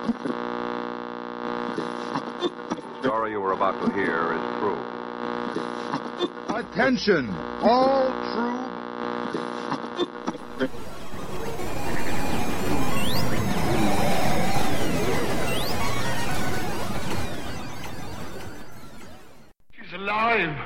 The 0.00 0.06
story 3.02 3.32
you 3.32 3.40
were 3.40 3.52
about 3.52 3.78
to 3.84 3.92
hear 3.92 4.32
is 4.32 4.40
true. 4.58 4.78
Attention, 6.56 7.28
all 7.62 8.08
true. 8.32 8.56
She's 19.72 19.92
alive! 19.94 20.59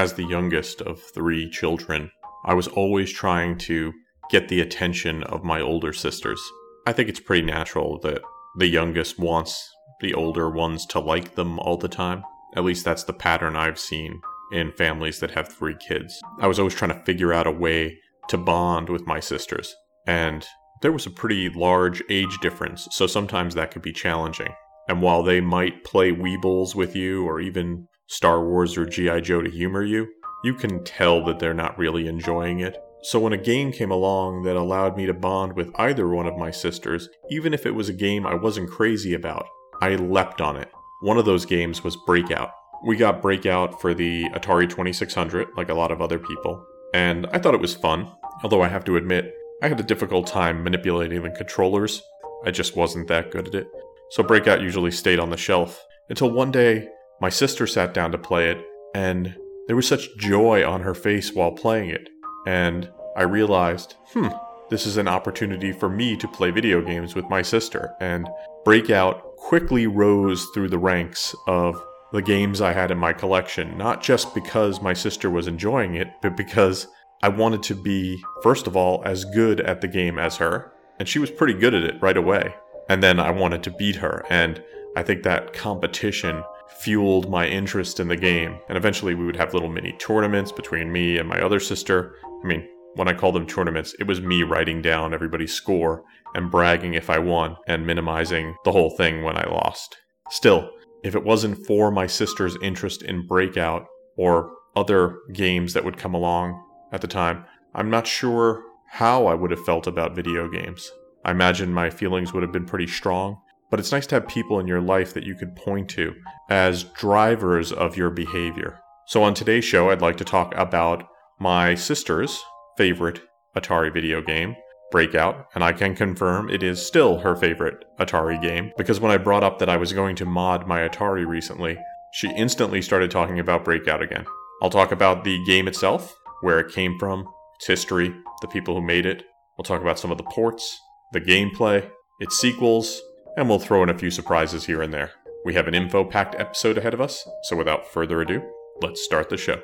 As 0.00 0.14
the 0.14 0.24
youngest 0.24 0.80
of 0.80 0.98
three 0.98 1.50
children, 1.50 2.10
I 2.46 2.54
was 2.54 2.68
always 2.68 3.12
trying 3.12 3.58
to 3.58 3.92
get 4.30 4.48
the 4.48 4.62
attention 4.62 5.22
of 5.24 5.44
my 5.44 5.60
older 5.60 5.92
sisters. 5.92 6.40
I 6.86 6.94
think 6.94 7.10
it's 7.10 7.20
pretty 7.20 7.46
natural 7.46 7.98
that 7.98 8.22
the 8.56 8.66
youngest 8.66 9.18
wants 9.18 9.70
the 10.00 10.14
older 10.14 10.48
ones 10.48 10.86
to 10.86 11.00
like 11.00 11.34
them 11.34 11.58
all 11.58 11.76
the 11.76 11.86
time. 11.86 12.24
At 12.56 12.64
least 12.64 12.82
that's 12.82 13.04
the 13.04 13.12
pattern 13.12 13.56
I've 13.56 13.78
seen 13.78 14.22
in 14.52 14.72
families 14.72 15.20
that 15.20 15.32
have 15.32 15.52
three 15.52 15.76
kids. 15.86 16.18
I 16.40 16.46
was 16.46 16.58
always 16.58 16.74
trying 16.74 16.98
to 16.98 17.04
figure 17.04 17.34
out 17.34 17.46
a 17.46 17.52
way 17.52 17.98
to 18.30 18.38
bond 18.38 18.88
with 18.88 19.06
my 19.06 19.20
sisters. 19.20 19.76
And 20.06 20.46
there 20.80 20.92
was 20.92 21.04
a 21.04 21.10
pretty 21.10 21.50
large 21.50 22.02
age 22.08 22.38
difference, 22.40 22.88
so 22.90 23.06
sometimes 23.06 23.54
that 23.54 23.70
could 23.70 23.82
be 23.82 23.92
challenging. 23.92 24.54
And 24.88 25.02
while 25.02 25.22
they 25.22 25.42
might 25.42 25.84
play 25.84 26.10
Weebles 26.10 26.74
with 26.74 26.96
you 26.96 27.28
or 27.28 27.38
even 27.38 27.86
Star 28.10 28.44
Wars 28.44 28.76
or 28.76 28.84
G.I. 28.84 29.20
Joe 29.20 29.40
to 29.40 29.48
humor 29.48 29.84
you, 29.84 30.08
you 30.42 30.52
can 30.52 30.82
tell 30.82 31.24
that 31.24 31.38
they're 31.38 31.54
not 31.54 31.78
really 31.78 32.08
enjoying 32.08 32.58
it. 32.58 32.76
So 33.02 33.20
when 33.20 33.32
a 33.32 33.38
game 33.38 33.70
came 33.70 33.92
along 33.92 34.42
that 34.42 34.56
allowed 34.56 34.96
me 34.96 35.06
to 35.06 35.14
bond 35.14 35.54
with 35.54 35.70
either 35.76 36.08
one 36.08 36.26
of 36.26 36.36
my 36.36 36.50
sisters, 36.50 37.08
even 37.30 37.54
if 37.54 37.66
it 37.66 37.70
was 37.70 37.88
a 37.88 37.92
game 37.92 38.26
I 38.26 38.34
wasn't 38.34 38.68
crazy 38.68 39.14
about, 39.14 39.46
I 39.80 39.94
leapt 39.94 40.40
on 40.40 40.56
it. 40.56 40.68
One 41.02 41.18
of 41.18 41.24
those 41.24 41.46
games 41.46 41.84
was 41.84 41.96
Breakout. 42.04 42.50
We 42.84 42.96
got 42.96 43.22
Breakout 43.22 43.80
for 43.80 43.94
the 43.94 44.24
Atari 44.30 44.68
2600, 44.68 45.46
like 45.56 45.68
a 45.68 45.74
lot 45.74 45.92
of 45.92 46.02
other 46.02 46.18
people, 46.18 46.66
and 46.92 47.28
I 47.32 47.38
thought 47.38 47.54
it 47.54 47.60
was 47.60 47.74
fun, 47.74 48.10
although 48.42 48.62
I 48.62 48.68
have 48.68 48.84
to 48.86 48.96
admit, 48.96 49.32
I 49.62 49.68
had 49.68 49.78
a 49.78 49.84
difficult 49.84 50.26
time 50.26 50.64
manipulating 50.64 51.22
the 51.22 51.30
controllers. 51.30 52.02
I 52.44 52.50
just 52.50 52.74
wasn't 52.74 53.06
that 53.06 53.30
good 53.30 53.46
at 53.46 53.54
it. 53.54 53.68
So 54.10 54.24
Breakout 54.24 54.62
usually 54.62 54.90
stayed 54.90 55.20
on 55.20 55.30
the 55.30 55.36
shelf 55.36 55.86
until 56.08 56.30
one 56.32 56.50
day 56.50 56.88
my 57.20 57.28
sister 57.28 57.66
sat 57.66 57.94
down 57.94 58.12
to 58.12 58.18
play 58.18 58.50
it, 58.50 58.64
and 58.94 59.34
there 59.66 59.76
was 59.76 59.86
such 59.86 60.16
joy 60.16 60.66
on 60.66 60.82
her 60.82 60.94
face 60.94 61.32
while 61.32 61.52
playing 61.52 61.90
it. 61.90 62.08
And 62.46 62.90
I 63.16 63.22
realized, 63.22 63.94
hmm, 64.12 64.28
this 64.70 64.86
is 64.86 64.96
an 64.96 65.08
opportunity 65.08 65.72
for 65.72 65.88
me 65.88 66.16
to 66.16 66.28
play 66.28 66.50
video 66.50 66.80
games 66.80 67.14
with 67.14 67.28
my 67.28 67.42
sister. 67.42 67.92
And 68.00 68.28
Breakout 68.64 69.36
quickly 69.36 69.86
rose 69.86 70.46
through 70.54 70.68
the 70.68 70.78
ranks 70.78 71.34
of 71.46 71.82
the 72.12 72.22
games 72.22 72.60
I 72.60 72.72
had 72.72 72.90
in 72.90 72.98
my 72.98 73.12
collection, 73.12 73.76
not 73.76 74.02
just 74.02 74.34
because 74.34 74.80
my 74.80 74.92
sister 74.92 75.30
was 75.30 75.46
enjoying 75.46 75.94
it, 75.94 76.08
but 76.22 76.36
because 76.36 76.88
I 77.22 77.28
wanted 77.28 77.62
to 77.64 77.74
be, 77.74 78.22
first 78.42 78.66
of 78.66 78.76
all, 78.76 79.02
as 79.04 79.24
good 79.26 79.60
at 79.60 79.80
the 79.80 79.88
game 79.88 80.18
as 80.18 80.36
her. 80.36 80.72
And 80.98 81.08
she 81.08 81.18
was 81.18 81.30
pretty 81.30 81.54
good 81.54 81.74
at 81.74 81.84
it 81.84 82.00
right 82.00 82.16
away. 82.16 82.54
And 82.88 83.02
then 83.02 83.20
I 83.20 83.30
wanted 83.30 83.62
to 83.64 83.70
beat 83.70 83.96
her. 83.96 84.24
And 84.30 84.62
I 84.96 85.02
think 85.02 85.22
that 85.22 85.52
competition 85.52 86.42
fueled 86.78 87.30
my 87.30 87.46
interest 87.46 88.00
in 88.00 88.08
the 88.08 88.16
game. 88.16 88.58
And 88.68 88.78
eventually 88.78 89.14
we 89.14 89.26
would 89.26 89.36
have 89.36 89.52
little 89.52 89.68
mini 89.68 89.92
tournaments 89.98 90.52
between 90.52 90.92
me 90.92 91.18
and 91.18 91.28
my 91.28 91.40
other 91.40 91.60
sister. 91.60 92.14
I 92.42 92.46
mean, 92.46 92.66
when 92.94 93.08
I 93.08 93.14
call 93.14 93.32
them 93.32 93.46
tournaments, 93.46 93.94
it 93.98 94.06
was 94.06 94.20
me 94.20 94.42
writing 94.42 94.82
down 94.82 95.14
everybody's 95.14 95.52
score 95.52 96.02
and 96.34 96.50
bragging 96.50 96.94
if 96.94 97.10
I 97.10 97.18
won 97.18 97.56
and 97.66 97.86
minimizing 97.86 98.56
the 98.64 98.72
whole 98.72 98.90
thing 98.96 99.22
when 99.22 99.36
I 99.36 99.48
lost. 99.48 99.96
Still, 100.30 100.70
if 101.02 101.14
it 101.14 101.24
wasn't 101.24 101.66
for 101.66 101.90
my 101.90 102.06
sister's 102.06 102.56
interest 102.62 103.02
in 103.02 103.26
Breakout 103.26 103.86
or 104.16 104.52
other 104.76 105.18
games 105.32 105.72
that 105.72 105.84
would 105.84 105.96
come 105.96 106.14
along 106.14 106.62
at 106.92 107.00
the 107.00 107.06
time, 107.06 107.44
I'm 107.74 107.90
not 107.90 108.06
sure 108.06 108.62
how 108.88 109.26
I 109.26 109.34
would 109.34 109.50
have 109.50 109.64
felt 109.64 109.86
about 109.86 110.16
video 110.16 110.48
games. 110.48 110.90
I 111.24 111.30
imagine 111.30 111.72
my 111.72 111.90
feelings 111.90 112.32
would 112.32 112.42
have 112.42 112.52
been 112.52 112.66
pretty 112.66 112.86
strong, 112.86 113.40
but 113.70 113.78
it's 113.78 113.92
nice 113.92 114.06
to 114.08 114.16
have 114.16 114.28
people 114.28 114.58
in 114.58 114.66
your 114.66 114.80
life 114.80 115.14
that 115.14 115.24
you 115.24 115.34
could 115.34 115.56
point 115.56 115.88
to 115.90 116.14
as 116.48 116.84
drivers 116.84 117.72
of 117.72 117.96
your 117.96 118.10
behavior. 118.10 118.80
So, 119.06 119.22
on 119.22 119.34
today's 119.34 119.64
show, 119.64 119.90
I'd 119.90 120.02
like 120.02 120.16
to 120.18 120.24
talk 120.24 120.52
about 120.56 121.08
my 121.38 121.74
sister's 121.74 122.42
favorite 122.76 123.22
Atari 123.56 123.92
video 123.92 124.20
game, 124.20 124.54
Breakout, 124.90 125.46
and 125.54 125.64
I 125.64 125.72
can 125.72 125.94
confirm 125.94 126.50
it 126.50 126.62
is 126.62 126.84
still 126.84 127.18
her 127.18 127.34
favorite 127.34 127.84
Atari 127.98 128.40
game 128.40 128.72
because 128.76 129.00
when 129.00 129.10
I 129.10 129.18
brought 129.18 129.44
up 129.44 129.58
that 129.58 129.68
I 129.68 129.76
was 129.76 129.92
going 129.92 130.16
to 130.16 130.26
mod 130.26 130.66
my 130.66 130.80
Atari 130.80 131.26
recently, 131.26 131.78
she 132.12 132.30
instantly 132.34 132.82
started 132.82 133.10
talking 133.10 133.38
about 133.38 133.64
Breakout 133.64 134.02
again. 134.02 134.26
I'll 134.62 134.70
talk 134.70 134.92
about 134.92 135.24
the 135.24 135.42
game 135.44 135.68
itself, 135.68 136.14
where 136.42 136.58
it 136.60 136.72
came 136.72 136.98
from, 136.98 137.26
its 137.56 137.66
history, 137.66 138.14
the 138.42 138.48
people 138.48 138.74
who 138.74 138.82
made 138.82 139.06
it. 139.06 139.24
We'll 139.56 139.64
talk 139.64 139.80
about 139.80 139.98
some 139.98 140.10
of 140.10 140.18
the 140.18 140.24
ports, 140.24 140.78
the 141.12 141.20
gameplay, 141.20 141.88
its 142.20 142.38
sequels, 142.38 143.00
and 143.40 143.48
we'll 143.48 143.58
throw 143.58 143.82
in 143.82 143.88
a 143.88 143.98
few 143.98 144.10
surprises 144.10 144.66
here 144.66 144.82
and 144.82 144.92
there. 144.92 145.12
We 145.46 145.54
have 145.54 145.66
an 145.66 145.74
info 145.74 146.04
packed 146.04 146.34
episode 146.38 146.76
ahead 146.76 146.92
of 146.92 147.00
us, 147.00 147.26
so 147.44 147.56
without 147.56 147.90
further 147.90 148.20
ado, 148.20 148.42
let's 148.82 149.02
start 149.02 149.30
the 149.30 149.38
show. 149.38 149.62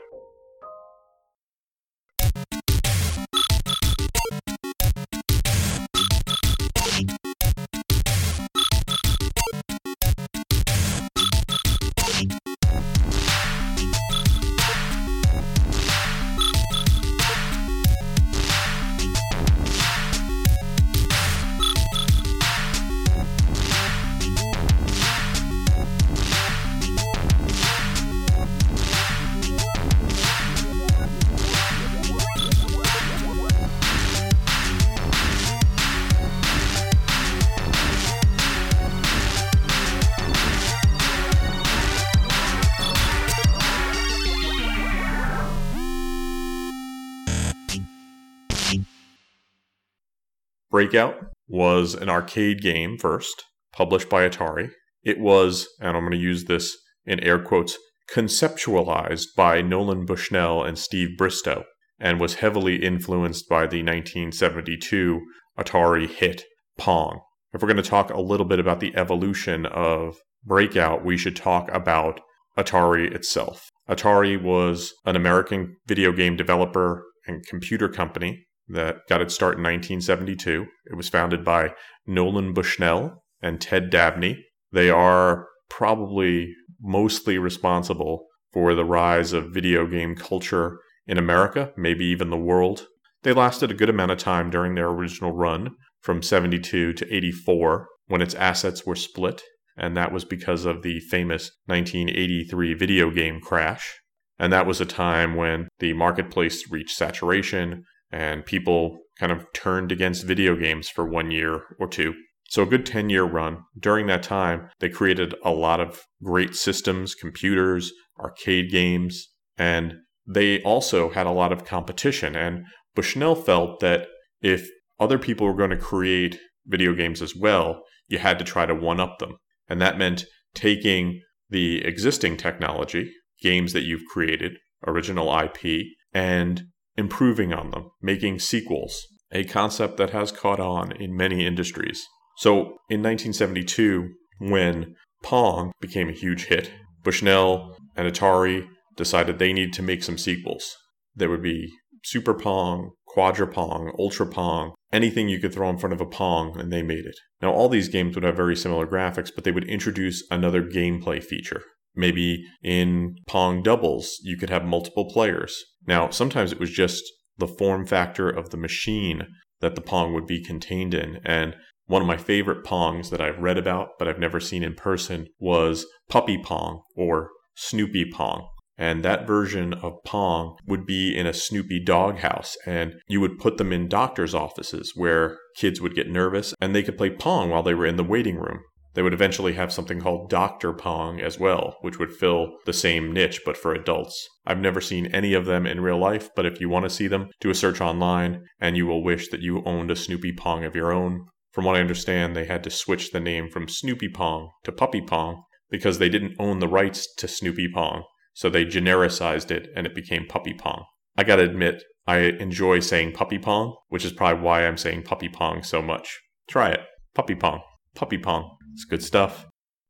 Breakout 50.76 51.16
was 51.48 51.94
an 51.94 52.10
arcade 52.10 52.60
game 52.60 52.98
first, 52.98 53.44
published 53.72 54.10
by 54.10 54.28
Atari. 54.28 54.72
It 55.03 55.19
was, 55.19 55.66
and 55.81 55.97
I'm 55.97 56.03
going 56.03 56.12
to 56.12 56.19
use 56.19 56.44
this 56.44 56.76
in 57.06 57.19
air 57.20 57.38
quotes, 57.38 57.78
conceptualized 58.10 59.28
by 59.34 59.62
Nolan 59.62 60.04
Bushnell 60.04 60.62
and 60.62 60.78
Steve 60.78 61.16
Bristow, 61.16 61.65
and 61.98 62.20
was 62.20 62.34
heavily 62.34 62.84
influenced 62.84 63.48
by 63.48 63.60
the 63.60 63.82
1972 63.82 65.22
Atari 65.59 66.10
hit 66.10 66.44
Pong. 66.76 67.22
If 67.54 67.62
we're 67.62 67.69
going 67.69 67.82
to 67.82 67.91
talk 67.91 68.10
a 68.10 68.20
little 68.20 68.44
bit 68.44 68.60
about 68.60 68.81
the 68.81 68.94
evolution 68.97 69.65
of 69.65 70.19
Breakout, 70.44 71.03
we 71.03 71.16
should 71.16 71.36
talk 71.36 71.72
about 71.72 72.20
Atari 72.59 73.10
itself. 73.15 73.71
Atari 73.89 74.39
was 74.39 74.92
an 75.06 75.16
American 75.16 75.77
video 75.86 76.12
game 76.12 76.36
developer 76.36 77.03
and 77.27 77.47
computer 77.47 77.89
company 77.89 78.46
that 78.68 78.98
got 79.09 79.21
its 79.21 79.34
start 79.34 79.57
in 79.57 79.63
1972. 79.63 80.66
It 80.91 80.97
was 80.97 81.09
founded 81.09 81.45
by 81.45 81.72
Nolan 82.07 82.53
Bushnell 82.53 83.22
and 83.41 83.60
Ted 83.60 83.91
Dabney. 83.91 84.45
They 84.72 84.91
are 84.91 85.47
probably 85.68 86.54
mostly 86.80 87.39
responsible 87.39 88.27
for 88.53 88.74
the 88.74 88.84
rise 88.84 89.33
of 89.33 89.53
video 89.53 89.86
game 89.86 90.15
culture 90.15 90.78
in 91.07 91.18
America, 91.18 91.72
maybe 91.77 92.04
even 92.07 92.30
the 92.30 92.36
world. 92.36 92.86
They 93.22 93.33
lasted 93.33 93.71
a 93.71 93.74
good 93.74 93.91
amount 93.91 94.13
of 94.13 94.18
time 94.18 94.51
during 94.51 94.74
their 94.74 94.89
original 94.89 95.33
run 95.33 95.77
from 96.01 96.22
72 96.22 96.92
to 96.92 97.15
84 97.15 97.89
when 98.07 98.22
its 98.22 98.34
assets 98.34 98.86
were 98.86 98.97
split, 98.97 99.42
and 99.77 99.97
that 99.97 100.12
was 100.12 100.24
because 100.24 100.65
of 100.65 100.83
the 100.83 101.01
famous 101.01 101.51
1983 101.66 102.74
video 102.74 103.10
game 103.10 103.41
crash. 103.41 103.98
And 104.39 104.53
that 104.53 104.66
was 104.66 104.80
a 104.80 104.86
time 104.86 105.34
when 105.34 105.69
the 105.78 105.92
marketplace 105.95 106.71
reached 106.71 106.97
saturation, 106.97 107.84
and 108.16 108.47
people 108.47 108.98
kind 109.18 109.30
of 109.30 109.47
turned 109.53 109.92
against 109.92 110.24
video 110.24 110.57
games 110.57 110.89
for 110.89 111.07
one 111.07 111.30
year 111.30 111.65
or 111.78 111.86
two. 111.86 112.15
So, 112.48 112.63
a 112.63 112.66
good 112.66 112.86
10 112.86 113.10
year 113.10 113.24
run. 113.24 113.59
During 113.78 114.07
that 114.07 114.22
time, 114.22 114.71
they 114.80 114.89
created 114.89 115.34
a 115.45 115.51
lot 115.51 115.80
of 115.80 116.03
great 116.22 116.54
systems, 116.54 117.15
computers, 117.15 117.92
arcade 118.18 118.71
games, 118.71 119.28
and 119.59 119.97
they 120.27 120.63
also 120.63 121.10
had 121.10 121.27
a 121.27 121.39
lot 121.42 121.53
of 121.53 121.66
competition. 121.66 122.34
And 122.34 122.65
Bushnell 122.95 123.34
felt 123.34 123.80
that 123.80 124.07
if 124.41 124.66
other 124.98 125.19
people 125.19 125.47
were 125.47 125.54
going 125.54 125.71
to 125.71 125.77
create 125.77 126.41
video 126.66 126.95
games 126.95 127.21
as 127.21 127.36
well, 127.36 127.83
you 128.09 128.19
had 128.19 128.39
to 128.39 128.45
try 128.47 128.65
to 128.65 128.74
one 128.74 128.98
up 128.98 129.19
them. 129.19 129.36
And 129.69 129.78
that 129.83 129.98
meant 129.98 130.24
taking 130.54 131.21
the 131.51 131.84
existing 131.84 132.39
technology, 132.39 133.12
games 133.42 133.74
that 133.74 133.84
you've 133.84 134.07
created, 134.10 134.57
original 134.86 135.39
IP, 135.39 135.84
and 136.15 136.62
improving 136.97 137.53
on 137.53 137.71
them, 137.71 137.91
making 138.03 138.39
sequels, 138.39 139.07
a 139.33 139.45
concept 139.45 139.97
that 139.97 140.10
has 140.10 140.33
caught 140.33 140.60
on 140.60 140.93
in 140.93 141.16
many 141.16 141.47
industries. 141.47 142.04
So 142.39 142.78
in 142.89 143.03
1972, 143.03 144.10
when 144.39 144.95
Pong 145.22 145.72
became 145.81 146.09
a 146.09 146.13
huge 146.13 146.47
hit, 146.47 146.71
Bushnell 147.03 147.77
and 147.97 148.10
Atari 148.10 148.66
decided 148.97 149.39
they 149.39 149.53
needed 149.53 149.72
to 149.75 149.83
make 149.83 150.03
some 150.03 150.19
sequels. 150.19 150.77
There 151.15 151.31
would 151.31 151.43
be 151.43 151.71
Super 152.04 152.34
Pong, 152.34 152.93
Quadra 153.07 153.47
Pong, 153.47 153.93
Ultra 153.98 154.27
Pong, 154.27 154.75
anything 154.93 155.28
you 155.28 155.41
could 155.41 155.53
throw 155.53 155.71
in 155.71 155.78
front 155.78 155.95
of 155.95 156.01
a 156.01 156.07
Pong, 156.07 156.59
and 156.60 156.72
they 156.72 156.83
made 156.83 157.07
it. 157.07 157.19
Now, 157.41 157.53
all 157.53 157.69
these 157.69 157.89
games 157.89 158.15
would 158.15 158.25
have 158.25 158.37
very 158.37 158.54
similar 158.54 158.87
graphics, 158.87 159.31
but 159.34 159.45
they 159.45 159.51
would 159.51 159.69
introduce 159.69 160.25
another 160.31 160.63
gameplay 160.63 161.22
feature. 161.22 161.63
Maybe 161.95 162.45
in 162.63 163.16
Pong 163.27 163.63
doubles, 163.63 164.19
you 164.22 164.37
could 164.37 164.51
have 164.51 164.65
multiple 164.65 165.10
players. 165.10 165.65
Now, 165.86 166.10
sometimes 166.10 166.53
it 166.53 166.60
was 166.60 166.71
just 166.71 167.04
the 167.38 167.47
form 167.47 167.86
factor 167.86 168.28
of 168.28 168.50
the 168.50 168.56
machine 168.56 169.27
that 169.60 169.74
the 169.74 169.80
Pong 169.80 170.12
would 170.12 170.27
be 170.27 170.42
contained 170.42 170.94
in. 170.94 171.21
And 171.24 171.56
one 171.86 172.03
of 172.03 172.09
my 172.09 172.16
favorite 172.16 172.65
Pongs 172.65 173.10
that 173.10 173.21
I've 173.21 173.38
read 173.38 173.59
about, 173.59 173.91
but 173.98 174.09
I've 174.09 174.18
never 174.18 174.41
seen 174.41 174.62
in 174.62 174.74
person, 174.74 175.28
was 175.38 175.86
Puppy 176.09 176.38
Pong 176.42 176.83
or 176.97 177.30
Snoopy 177.54 178.10
Pong. 178.12 178.48
And 178.78 179.03
that 179.03 179.27
version 179.27 179.72
of 179.72 180.03
Pong 180.04 180.59
would 180.66 180.84
be 180.84 181.16
in 181.16 181.27
a 181.27 181.33
Snoopy 181.33 181.83
doghouse, 181.84 182.56
and 182.66 182.94
you 183.09 183.21
would 183.22 183.38
put 183.38 183.56
them 183.56 183.72
in 183.72 183.88
doctor's 183.88 184.34
offices 184.34 184.92
where 184.94 185.38
kids 185.56 185.80
would 185.80 185.94
get 185.94 186.10
nervous 186.10 186.54
and 186.60 186.74
they 186.74 186.83
could 186.83 186.98
play 186.98 187.09
Pong 187.09 187.48
while 187.48 187.62
they 187.62 187.72
were 187.72 187.86
in 187.86 187.97
the 187.97 188.04
waiting 188.04 188.36
room. 188.36 188.60
They 188.97 189.03
would 189.03 189.13
eventually 189.13 189.53
have 189.53 189.75
something 189.75 190.01
called 190.01 190.31
Dr. 190.31 190.72
Pong 190.72 191.21
as 191.21 191.39
well, 191.39 191.77
which 191.83 191.98
would 191.98 192.15
fill 192.15 192.57
the 192.65 192.72
same 192.72 193.13
niche 193.13 193.43
but 193.45 193.59
for 193.59 193.75
adults. 193.75 194.27
I've 194.47 194.59
never 194.59 194.81
seen 194.81 195.09
any 195.09 195.34
of 195.34 195.45
them 195.45 195.66
in 195.66 195.83
real 195.83 195.98
life, 195.98 196.31
but 196.34 196.47
if 196.47 196.63
you 196.63 196.71
want 196.71 196.84
to 196.84 196.91
see 196.91 197.07
them, 197.07 197.28
do 197.39 197.51
a 197.51 197.54
search 197.54 197.83
online 197.83 198.47
and 198.59 198.75
you 198.75 198.87
will 198.87 199.04
wish 199.04 199.28
that 199.28 199.43
you 199.43 199.63
owned 199.66 199.91
a 199.91 199.97
Snoopy 199.97 200.33
Pong 200.33 200.65
of 200.65 200.75
your 200.75 200.95
own. 200.95 201.27
From 201.53 201.66
what 201.66 201.77
I 201.77 201.81
understand, 201.81 202.34
they 202.34 202.47
had 202.47 202.65
to 202.65 202.71
switch 202.71 203.10
the 203.10 203.21
name 203.21 203.51
from 203.51 203.69
Snoopy 203.69 204.09
Pong 204.15 204.48
to 204.65 204.72
Puppy 204.72 205.03
Pong 205.03 205.43
because 205.69 205.98
they 205.98 206.09
didn't 206.09 206.37
own 206.39 206.60
the 206.60 206.69
rights 206.69 207.07
to 207.16 207.28
Snoopy 207.28 207.69
Pong. 207.75 208.03
So 208.33 208.48
they 208.48 208.65
genericized 208.65 209.51
it 209.51 209.69
and 209.77 209.87
it 209.87 209.95
became 209.95 210.25
Puppy 210.27 210.54
Pong. 210.54 210.87
I 211.19 211.25
gotta 211.25 211.43
admit, 211.43 211.83
I 212.07 212.21
enjoy 212.21 212.81
saying 212.81 213.13
Puppy 213.13 213.39
Pong, 213.39 213.77
which 213.91 214.07
is 214.07 214.13
probably 214.15 214.43
why 214.43 214.66
I'm 214.66 214.78
saying 214.78 215.03
Puppy 215.03 215.28
Pong 215.28 215.63
so 215.63 215.83
much. 215.83 216.19
Try 216.48 216.71
it. 216.71 216.81
Puppy 217.15 217.34
Pong. 217.34 217.60
Puppy 217.97 218.19
Pong. 218.19 218.57
It's 218.75 218.84
good 218.84 219.03
stuff. 219.03 219.47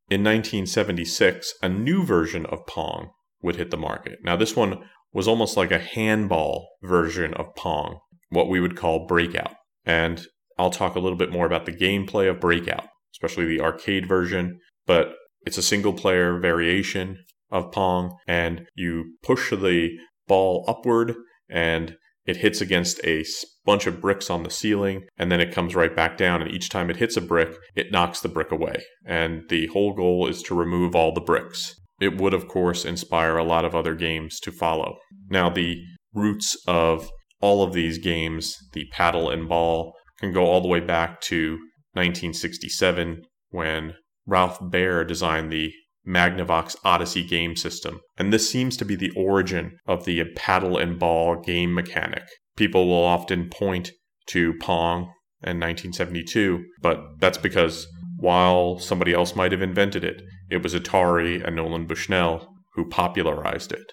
In 0.08 0.22
1976, 0.22 1.54
a 1.62 1.68
new 1.68 2.04
version 2.04 2.46
of 2.46 2.66
Pong 2.66 3.10
would 3.42 3.56
hit 3.56 3.70
the 3.70 3.76
market. 3.76 4.20
Now, 4.22 4.36
this 4.36 4.56
one 4.56 4.78
was 5.12 5.26
almost 5.26 5.56
like 5.56 5.72
a 5.72 5.78
handball 5.78 6.68
version 6.82 7.34
of 7.34 7.54
Pong, 7.56 7.98
what 8.30 8.48
we 8.48 8.60
would 8.60 8.76
call 8.76 9.06
Breakout. 9.06 9.54
And 9.84 10.24
I'll 10.58 10.70
talk 10.70 10.94
a 10.94 11.00
little 11.00 11.18
bit 11.18 11.32
more 11.32 11.46
about 11.46 11.66
the 11.66 11.72
gameplay 11.72 12.30
of 12.30 12.40
Breakout, 12.40 12.86
especially 13.14 13.46
the 13.46 13.60
arcade 13.60 14.06
version, 14.06 14.60
but 14.86 15.14
it's 15.44 15.58
a 15.58 15.62
single 15.62 15.92
player 15.92 16.38
variation 16.38 17.18
of 17.50 17.72
Pong, 17.72 18.16
and 18.26 18.66
you 18.74 19.16
push 19.22 19.50
the 19.50 19.90
ball 20.26 20.64
upward 20.68 21.14
and 21.48 21.96
it 22.26 22.38
hits 22.38 22.60
against 22.60 23.00
a 23.04 23.24
bunch 23.64 23.86
of 23.86 24.00
bricks 24.00 24.30
on 24.30 24.42
the 24.42 24.50
ceiling 24.50 25.04
and 25.16 25.30
then 25.30 25.40
it 25.40 25.52
comes 25.52 25.74
right 25.74 25.94
back 25.94 26.16
down 26.16 26.42
and 26.42 26.50
each 26.50 26.68
time 26.68 26.90
it 26.90 26.96
hits 26.96 27.16
a 27.16 27.20
brick 27.20 27.56
it 27.74 27.92
knocks 27.92 28.20
the 28.20 28.28
brick 28.28 28.50
away. 28.50 28.82
And 29.04 29.42
the 29.48 29.66
whole 29.68 29.92
goal 29.92 30.26
is 30.26 30.42
to 30.44 30.54
remove 30.54 30.94
all 30.94 31.12
the 31.12 31.20
bricks. 31.20 31.74
It 32.00 32.20
would 32.20 32.34
of 32.34 32.48
course 32.48 32.84
inspire 32.84 33.36
a 33.36 33.44
lot 33.44 33.64
of 33.64 33.74
other 33.74 33.94
games 33.94 34.40
to 34.40 34.52
follow. 34.52 34.96
Now 35.28 35.48
the 35.50 35.82
roots 36.14 36.56
of 36.66 37.10
all 37.40 37.62
of 37.62 37.72
these 37.72 37.98
games 37.98 38.56
the 38.72 38.86
paddle 38.92 39.30
and 39.30 39.48
ball 39.48 39.94
can 40.18 40.32
go 40.32 40.46
all 40.46 40.60
the 40.60 40.68
way 40.68 40.80
back 40.80 41.20
to 41.20 41.52
1967 41.92 43.22
when 43.50 43.94
Ralph 44.26 44.58
Baer 44.60 45.04
designed 45.04 45.52
the 45.52 45.72
Magnavox 46.06 46.76
Odyssey 46.84 47.24
game 47.24 47.56
system, 47.56 48.00
and 48.16 48.32
this 48.32 48.48
seems 48.48 48.76
to 48.76 48.84
be 48.84 48.96
the 48.96 49.12
origin 49.16 49.78
of 49.86 50.04
the 50.04 50.24
paddle 50.36 50.78
and 50.78 50.98
ball 50.98 51.40
game 51.40 51.74
mechanic. 51.74 52.22
People 52.56 52.86
will 52.86 53.04
often 53.04 53.48
point 53.50 53.92
to 54.28 54.54
Pong 54.60 55.12
in 55.42 55.60
1972, 55.60 56.64
but 56.80 57.00
that's 57.18 57.38
because 57.38 57.86
while 58.18 58.78
somebody 58.78 59.12
else 59.12 59.36
might 59.36 59.52
have 59.52 59.62
invented 59.62 60.04
it, 60.04 60.22
it 60.50 60.62
was 60.62 60.74
Atari 60.74 61.44
and 61.44 61.56
Nolan 61.56 61.86
Bushnell 61.86 62.48
who 62.74 62.88
popularized 62.88 63.72
it. 63.72 63.92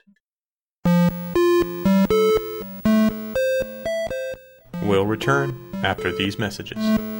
We'll 4.83 5.05
return 5.05 5.71
after 5.83 6.11
these 6.11 6.37
messages. 6.37 7.12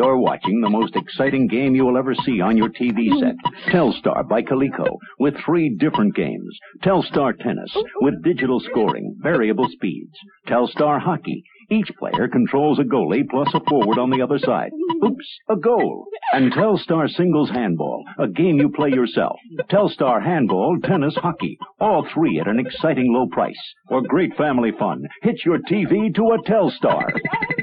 You're 0.00 0.16
watching 0.16 0.62
the 0.62 0.70
most 0.70 0.96
exciting 0.96 1.46
game 1.46 1.74
you 1.74 1.84
will 1.84 1.98
ever 1.98 2.14
see 2.14 2.40
on 2.40 2.56
your 2.56 2.70
TV 2.70 3.10
set. 3.20 3.34
Telstar 3.70 4.26
by 4.26 4.40
Coleco 4.40 4.96
with 5.18 5.34
three 5.44 5.76
different 5.78 6.14
games. 6.14 6.58
Telstar 6.82 7.38
Tennis 7.38 7.70
with 8.00 8.24
digital 8.24 8.60
scoring, 8.60 9.14
variable 9.20 9.68
speeds. 9.68 10.14
Telstar 10.48 11.02
Hockey. 11.02 11.44
Each 11.70 11.90
player 11.98 12.28
controls 12.28 12.78
a 12.78 12.82
goalie 12.82 13.28
plus 13.28 13.52
a 13.52 13.60
forward 13.68 13.98
on 13.98 14.08
the 14.08 14.22
other 14.22 14.38
side. 14.38 14.70
Oops, 15.04 15.38
a 15.50 15.56
goal. 15.56 16.06
And 16.32 16.50
Telstar 16.50 17.06
Singles 17.10 17.50
Handball, 17.50 18.02
a 18.18 18.26
game 18.26 18.56
you 18.56 18.70
play 18.70 18.88
yourself. 18.88 19.36
Telstar 19.70 20.24
Handball, 20.24 20.78
Tennis, 20.82 21.14
Hockey. 21.16 21.58
All 21.78 22.08
three 22.14 22.40
at 22.40 22.48
an 22.48 22.58
exciting 22.58 23.12
low 23.12 23.26
price. 23.26 23.74
For 23.90 24.00
great 24.00 24.34
family 24.38 24.72
fun, 24.78 25.02
hitch 25.20 25.44
your 25.44 25.58
TV 25.58 26.14
to 26.14 26.22
a 26.30 26.42
Telstar 26.50 27.12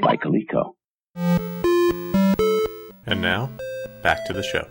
by 0.00 0.16
Coleco. 0.16 1.47
And 3.10 3.22
now, 3.22 3.48
back 4.02 4.26
to 4.26 4.34
the 4.34 4.42
show. 4.42 4.68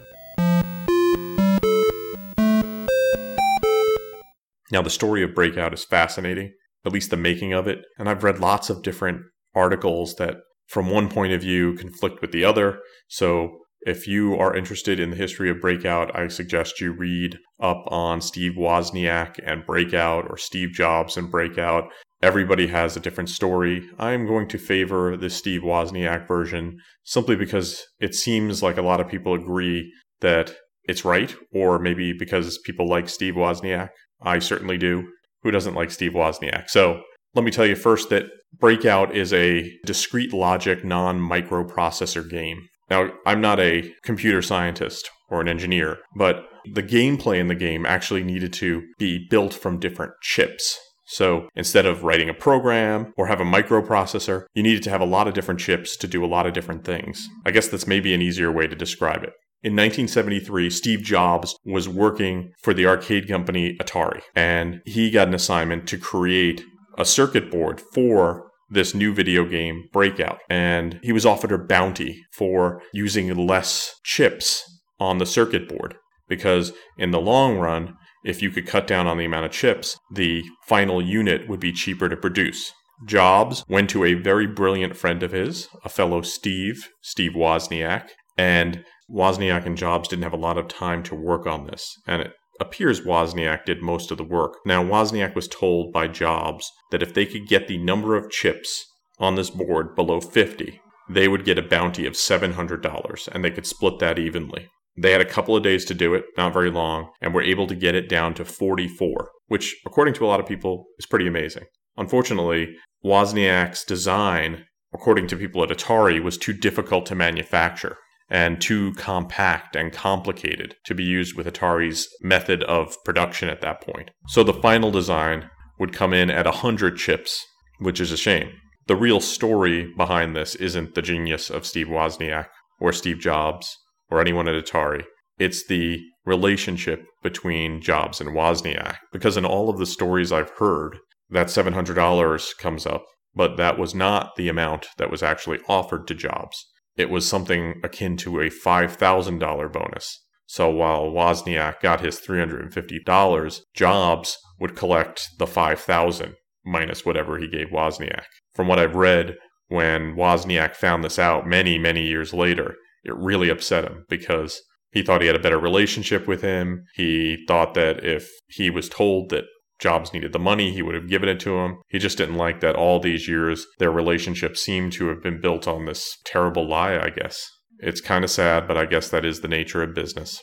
Now, 4.72 4.84
the 4.84 4.92
story 4.92 5.24
of 5.24 5.34
Breakout 5.34 5.74
is 5.74 5.84
fascinating, 5.84 6.54
at 6.86 6.92
least 6.92 7.10
the 7.10 7.18
making 7.18 7.54
of 7.54 7.68
it. 7.68 7.80
And 7.98 8.08
I've 8.08 8.24
read 8.24 8.38
lots 8.38 8.70
of 8.70 8.84
different 8.84 9.24
articles 9.56 10.18
that, 10.18 10.36
from 10.68 10.92
one 10.92 11.10
point 11.10 11.34
of 11.34 11.42
view, 11.42 11.74
conflict 11.78 12.22
with 12.22 12.32
the 12.32 12.46
other. 12.46 12.78
So, 13.08 13.58
if 13.82 14.08
you 14.08 14.36
are 14.36 14.56
interested 14.56 15.00
in 15.00 15.10
the 15.10 15.16
history 15.16 15.50
of 15.50 15.60
Breakout, 15.60 16.16
I 16.16 16.28
suggest 16.28 16.80
you 16.80 16.92
read 16.92 17.40
up 17.60 17.86
on 17.88 18.22
Steve 18.22 18.54
Wozniak 18.56 19.40
and 19.44 19.66
Breakout 19.66 20.30
or 20.30 20.38
Steve 20.38 20.74
Jobs 20.74 21.18
and 21.18 21.32
Breakout 21.32 21.86
Everybody 22.22 22.68
has 22.68 22.98
a 22.98 23.00
different 23.00 23.30
story. 23.30 23.88
I'm 24.00 24.26
going 24.26 24.48
to 24.50 24.58
favor 24.58 25.16
the 25.16 25.30
Steve 25.30 25.62
Wozniak 25.62 26.28
version 26.28 26.80
simply 27.04 27.36
because 27.36 27.84
it 28.00 28.16
seems 28.16 28.64
like 28.64 28.78
a 28.78 28.82
lot 28.82 29.00
of 29.00 29.08
people 29.08 29.34
agree 29.34 29.92
that 30.22 30.56
it's 30.84 31.06
right, 31.06 31.36
or 31.54 31.80
maybe 31.80 32.14
because 32.14 32.58
people 32.60 32.88
like 32.88 33.10
Steve 33.10 33.36
Wozniak. 33.36 33.90
I 34.22 34.40
certainly 34.40 34.78
do. 34.78 35.08
Who 35.44 35.52
doesn't 35.52 35.76
like 35.76 35.92
Steve 35.92 36.14
Wozniak? 36.14 36.70
So 36.70 37.02
let 37.36 37.46
me 37.46 37.52
tell 37.52 37.66
you 37.66 37.76
first 37.76 38.10
that 38.10 38.26
Breakout 38.60 39.16
is 39.16 39.34
a 39.34 39.72
discrete 39.86 40.34
logic 40.34 40.84
non 40.84 41.20
microprocessor 41.20 42.28
game. 42.30 42.68
Now, 42.90 43.12
I'm 43.26 43.42
not 43.42 43.60
a 43.60 43.94
computer 44.04 44.42
scientist 44.42 45.10
or 45.30 45.42
an 45.42 45.48
engineer, 45.48 45.98
but 46.16 46.46
the 46.74 46.84
gameplay 46.84 47.40
in 47.40 47.48
the 47.48 47.56
game 47.56 47.86
actually 47.86 48.24
needed 48.24 48.54
to 48.54 48.84
be 48.98 49.28
built 49.30 49.54
from 49.54 49.80
different 49.80 50.14
chips. 50.22 50.80
So 51.08 51.48
instead 51.56 51.86
of 51.86 52.04
writing 52.04 52.30
a 52.30 52.34
program 52.34 53.14
or 53.18 53.28
have 53.28 53.40
a 53.40 53.46
microprocessor, 53.46 54.46
you 54.54 54.62
needed 54.62 54.84
to 54.84 54.90
have 54.90 55.02
a 55.02 55.06
lot 55.06 55.28
of 55.28 55.34
different 55.34 55.60
chips 55.60 55.96
to 55.98 56.08
do 56.08 56.24
a 56.24 56.28
lot 56.28 56.46
of 56.46 56.54
different 56.54 56.84
things. 56.84 57.28
I 57.46 57.52
guess 57.52 57.70
that's 57.70 57.88
maybe 57.88 58.14
an 58.14 58.22
easier 58.22 58.52
way 58.52 58.68
to 58.68 58.76
describe 58.76 59.24
it. 59.24 59.32
In 59.64 59.74
1973, 59.74 60.70
Steve 60.70 61.02
Jobs 61.02 61.56
was 61.66 61.90
working 61.90 62.52
for 62.62 62.74
the 62.74 62.86
arcade 62.86 63.28
company 63.28 63.76
Atari, 63.82 64.22
and 64.36 64.82
he 64.86 65.10
got 65.10 65.30
an 65.30 65.34
assignment 65.34 65.88
to 65.88 65.98
create 65.98 66.62
a 66.98 67.06
circuit 67.06 67.50
board 67.50 67.82
for 67.94 68.52
this 68.70 68.94
new 68.94 69.14
video 69.14 69.46
game 69.46 69.86
Breakout. 69.94 70.40
And 70.50 71.00
he 71.02 71.12
was 71.12 71.26
offered 71.26 71.52
a 71.52 71.58
bounty 71.58 72.22
for 72.34 72.82
using 72.94 73.34
less 73.48 73.96
chips 74.04 74.64
on 75.00 75.18
the 75.18 75.26
circuit 75.26 75.70
board 75.70 75.96
because 76.28 76.74
in 76.98 77.12
the 77.12 77.22
long 77.22 77.58
run, 77.58 77.96
if 78.24 78.42
you 78.42 78.52
could 78.52 78.68
cut 78.68 78.88
down 78.88 79.08
on 79.08 79.18
the 79.18 79.26
amount 79.26 79.46
of 79.46 79.52
chips, 79.52 79.98
the 80.12 80.44
final 80.68 81.02
unit 81.02 81.48
would 81.48 81.60
be 81.60 81.72
cheaper 81.72 82.10
to 82.10 82.18
produce. 82.18 82.72
Jobs 83.06 83.64
went 83.68 83.90
to 83.92 84.04
a 84.04 84.16
very 84.16 84.48
brilliant 84.48 84.98
friend 84.98 85.22
of 85.22 85.32
his, 85.32 85.68
a 85.86 85.90
fellow 85.90 86.22
Steve, 86.22 86.90
Steve 87.02 87.34
Wozniak, 87.34 88.10
and 88.38 88.84
Wozniak 89.10 89.66
and 89.66 89.78
Jobs 89.78 90.08
didn't 90.08 90.24
have 90.24 90.34
a 90.34 90.38
lot 90.38 90.58
of 90.58 90.68
time 90.68 91.04
to 91.04 91.16
work 91.16 91.46
on 91.46 91.68
this. 91.68 91.96
And 92.08 92.22
it 92.22 92.34
appears 92.60 93.02
Wozniak 93.02 93.66
did 93.66 93.82
most 93.82 94.12
of 94.12 94.18
the 94.18 94.24
work. 94.24 94.56
Now, 94.66 94.84
Wozniak 94.84 95.36
was 95.36 95.48
told 95.48 95.94
by 95.94 96.08
Jobs 96.08 96.72
that 96.92 97.04
if 97.04 97.14
they 97.14 97.26
could 97.26 97.48
get 97.48 97.68
the 97.68 97.78
number 97.78 98.16
of 98.16 98.32
chips 98.32 98.86
on 99.20 99.36
this 99.36 99.50
board 99.50 99.96
below 99.96 100.20
50, 100.20 100.82
they 101.10 101.28
would 101.28 101.46
get 101.46 101.58
a 101.58 101.64
bounty 101.64 102.06
of 102.06 102.14
$700 102.14 103.28
and 103.30 103.44
they 103.44 103.52
could 103.52 103.66
split 103.66 104.00
that 104.00 104.20
evenly. 104.20 104.68
They 104.98 105.12
had 105.12 105.22
a 105.22 105.26
couple 105.26 105.56
of 105.56 105.64
days 105.64 105.86
to 105.86 105.94
do 105.94 106.14
it, 106.16 106.26
not 106.38 106.54
very 106.54 106.72
long, 106.72 107.10
and 107.22 107.34
were 107.34 107.42
able 107.42 107.68
to 107.68 107.76
get 107.76 107.96
it 107.96 108.10
down 108.10 108.34
to 108.36 108.46
44, 108.46 109.30
which, 109.48 109.76
according 109.86 110.16
to 110.16 110.26
a 110.26 110.28
lot 110.28 110.40
of 110.40 110.48
people, 110.48 110.86
is 110.98 111.06
pretty 111.06 111.28
amazing. 111.28 111.66
Unfortunately, 111.98 112.76
Wozniak's 113.06 113.84
design, 113.84 114.66
according 114.94 115.28
to 115.28 115.38
people 115.38 115.64
at 115.64 115.70
Atari, 115.70 116.22
was 116.22 116.38
too 116.38 116.54
difficult 116.54 117.06
to 117.08 117.16
manufacture 117.16 117.98
and 118.30 118.60
too 118.60 118.94
compact 118.94 119.76
and 119.76 119.94
complicated 119.94 120.76
to 120.86 120.94
be 120.94 121.04
used 121.04 121.36
with 121.36 121.48
Atari's 121.48 122.10
method 122.22 122.64
of 122.64 122.96
production 123.06 123.50
at 123.50 123.62
that 123.62 123.82
point. 123.82 124.12
So 124.28 124.44
the 124.44 124.54
final 124.54 124.92
design 124.92 125.50
would 125.80 125.94
come 125.94 126.14
in 126.14 126.30
at 126.30 126.46
100 126.46 126.98
chips, 126.98 127.46
which 127.80 128.02
is 128.02 128.12
a 128.12 128.18
shame. 128.18 128.52
The 128.88 128.96
real 128.96 129.20
story 129.20 129.94
behind 129.96 130.36
this 130.36 130.56
isn't 130.56 130.96
the 130.96 131.02
genius 131.02 131.50
of 131.50 131.66
Steve 131.66 131.88
Wozniak 131.88 132.48
or 132.80 132.92
Steve 132.92 133.20
Jobs 133.20 133.78
or 134.10 134.22
anyone 134.22 134.48
at 134.48 134.64
Atari. 134.64 135.04
It's 135.40 135.66
the 135.68 136.00
relationship 136.26 137.06
between 137.24 137.82
Jobs 137.82 138.20
and 138.20 138.32
Wozniak. 138.32 138.98
Because 139.12 139.38
in 139.38 139.46
all 139.46 139.70
of 139.70 139.78
the 139.78 139.86
stories 139.86 140.32
I've 140.32 140.52
heard, 140.58 140.98
that 141.30 141.48
$700 141.48 142.58
comes 142.58 142.86
up, 142.86 143.06
but 143.36 143.58
that 143.58 143.78
was 143.78 143.94
not 143.94 144.36
the 144.36 144.50
amount 144.50 144.88
that 144.98 145.12
was 145.12 145.22
actually 145.22 145.60
offered 145.68 146.08
to 146.08 146.16
Jobs. 146.16 146.66
It 146.96 147.10
was 147.10 147.28
something 147.28 147.80
akin 147.84 148.18
to 148.18 148.40
a 148.40 148.50
$5,000 148.50 149.72
bonus. 149.72 150.24
So 150.48 150.70
while 150.70 151.12
Wozniak 151.12 151.82
got 151.82 152.02
his 152.02 152.20
$350, 152.20 153.62
Jobs 153.76 154.38
would 154.60 154.76
collect 154.76 155.28
the 155.38 155.46
5,000 155.46 156.34
minus 156.66 157.06
whatever 157.06 157.38
he 157.38 157.48
gave 157.48 157.68
Wozniak. 157.68 158.24
From 158.56 158.68
what 158.68 158.80
I've 158.80 158.96
read, 158.96 159.36
when 159.68 160.16
Wozniak 160.16 160.76
found 160.76 161.04
this 161.04 161.20
out 161.20 161.46
many, 161.46 161.78
many 161.78 162.08
years 162.08 162.34
later, 162.34 162.76
it 163.04 163.16
really 163.16 163.50
upset 163.50 163.86
him 163.86 164.06
because 164.10 164.62
he 164.92 165.04
thought 165.04 165.22
he 165.22 165.28
had 165.28 165.36
a 165.36 165.40
better 165.40 165.60
relationship 165.60 166.28
with 166.28 166.42
him. 166.42 166.86
He 166.96 167.44
thought 167.48 167.74
that 167.74 168.04
if 168.04 168.30
he 168.48 168.70
was 168.70 168.90
told 168.90 169.30
that 169.30 169.46
Jobs 169.80 170.12
needed 170.12 170.34
the 170.34 170.40
money, 170.40 170.72
he 170.74 170.82
would 170.82 170.96
have 170.96 171.10
given 171.10 171.30
it 171.30 171.40
to 171.42 171.58
him. 171.58 171.78
He 171.88 172.00
just 172.00 172.18
didn't 172.18 172.36
like 172.36 172.62
that 172.62 172.76
all 172.76 173.00
these 173.00 173.28
years 173.28 173.66
their 173.78 173.92
relationship 173.92 174.58
seemed 174.58 174.94
to 174.94 175.08
have 175.10 175.22
been 175.22 175.40
built 175.40 175.68
on 175.68 175.86
this 175.86 176.18
terrible 176.26 176.68
lie, 176.68 176.98
I 176.98 177.10
guess. 177.10 177.48
It's 177.80 178.02
kind 178.02 178.24
of 178.24 178.32
sad, 178.32 178.68
but 178.68 178.78
I 178.78 178.86
guess 178.86 179.10
that 179.10 179.26
is 179.26 179.42
the 179.42 179.48
nature 179.48 179.84
of 179.84 179.94
business. 179.94 180.42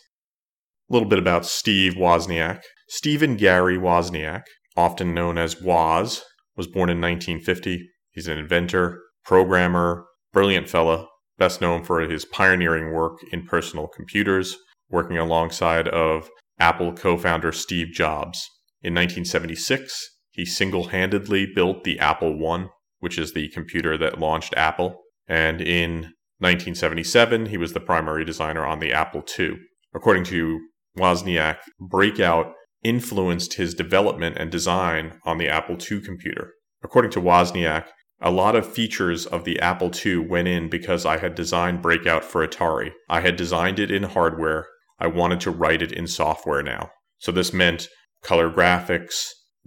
A 0.89 0.93
little 0.93 1.09
bit 1.09 1.19
about 1.19 1.47
Steve 1.47 1.95
Wozniak. 1.95 2.61
Stephen 2.89 3.37
Gary 3.37 3.77
Wozniak, 3.77 4.43
often 4.77 5.15
known 5.15 5.39
as 5.39 5.61
Woz, 5.61 6.23
was 6.57 6.67
born 6.69 6.91
in 6.91 7.01
1950. 7.01 7.89
He's 8.11 8.29
an 8.29 8.39
inventor, 8.39 9.01
programmer, 9.25 10.05
brilliant 10.33 10.69
fella, 10.69 11.09
best 11.39 11.61
known 11.61 11.85
for 11.85 12.01
his 12.01 12.25
pioneering 12.25 12.93
work 12.93 13.19
in 13.33 13.45
personal 13.47 13.89
computers, 13.89 14.57
working 14.91 15.19
alongside 15.19 15.89
of 15.89 16.29
Apple 16.59 16.93
co-founder 16.93 17.53
Steve 17.53 17.89
Jobs. 17.93 18.49
In 18.83 18.95
1976, 18.95 20.11
he 20.31 20.45
single-handedly 20.45 21.47
built 21.55 21.85
the 21.85 21.99
Apple 21.99 22.39
I, 22.47 22.67
which 23.01 23.19
is 23.19 23.33
the 23.33 23.49
computer 23.49 23.97
that 23.99 24.19
launched 24.19 24.55
Apple, 24.57 25.01
and 25.27 25.61
in 25.61 26.13
1977, 26.39 27.47
he 27.47 27.57
was 27.57 27.73
the 27.73 27.81
primary 27.81 28.25
designer 28.25 28.67
on 28.67 28.81
the 28.81 28.93
Apple 28.93 29.23
II. 29.39 29.57
According 29.95 30.25
to 30.25 30.61
Wozniak, 30.99 31.59
Breakout 31.81 32.53
influenced 32.83 33.55
his 33.55 33.75
development 33.75 34.37
and 34.39 34.51
design 34.51 35.19
on 35.25 35.39
the 35.39 35.49
Apple 35.49 35.77
II 35.77 36.01
computer. 36.01 36.53
According 36.83 37.13
to 37.13 37.21
Wozniak, 37.21 37.87
a 38.25 38.31
lot 38.31 38.57
of 38.57 38.67
features 38.67 39.27
of 39.27 39.45
the 39.45 39.61
Apple 39.61 39.93
II 40.05 40.17
went 40.17 40.49
in 40.49 40.71
because 40.71 41.05
I 41.05 41.19
had 41.19 41.35
designed 41.35 41.83
Breakout 41.83 42.25
for 42.25 42.45
Atari. 42.45 42.93
I 43.07 43.21
had 43.21 43.37
designed 43.37 43.79
it 43.79 43.91
in 43.91 44.05
hardware. 44.05 44.67
I 44.99 45.09
wanted 45.09 45.41
to 45.41 45.51
write 45.51 45.83
it 45.83 45.93
in 45.93 46.07
software 46.07 46.63
now. 46.63 46.91
So 47.19 47.31
this 47.31 47.53
meant 47.53 47.89
color 48.23 48.51
graphics, 48.51 49.27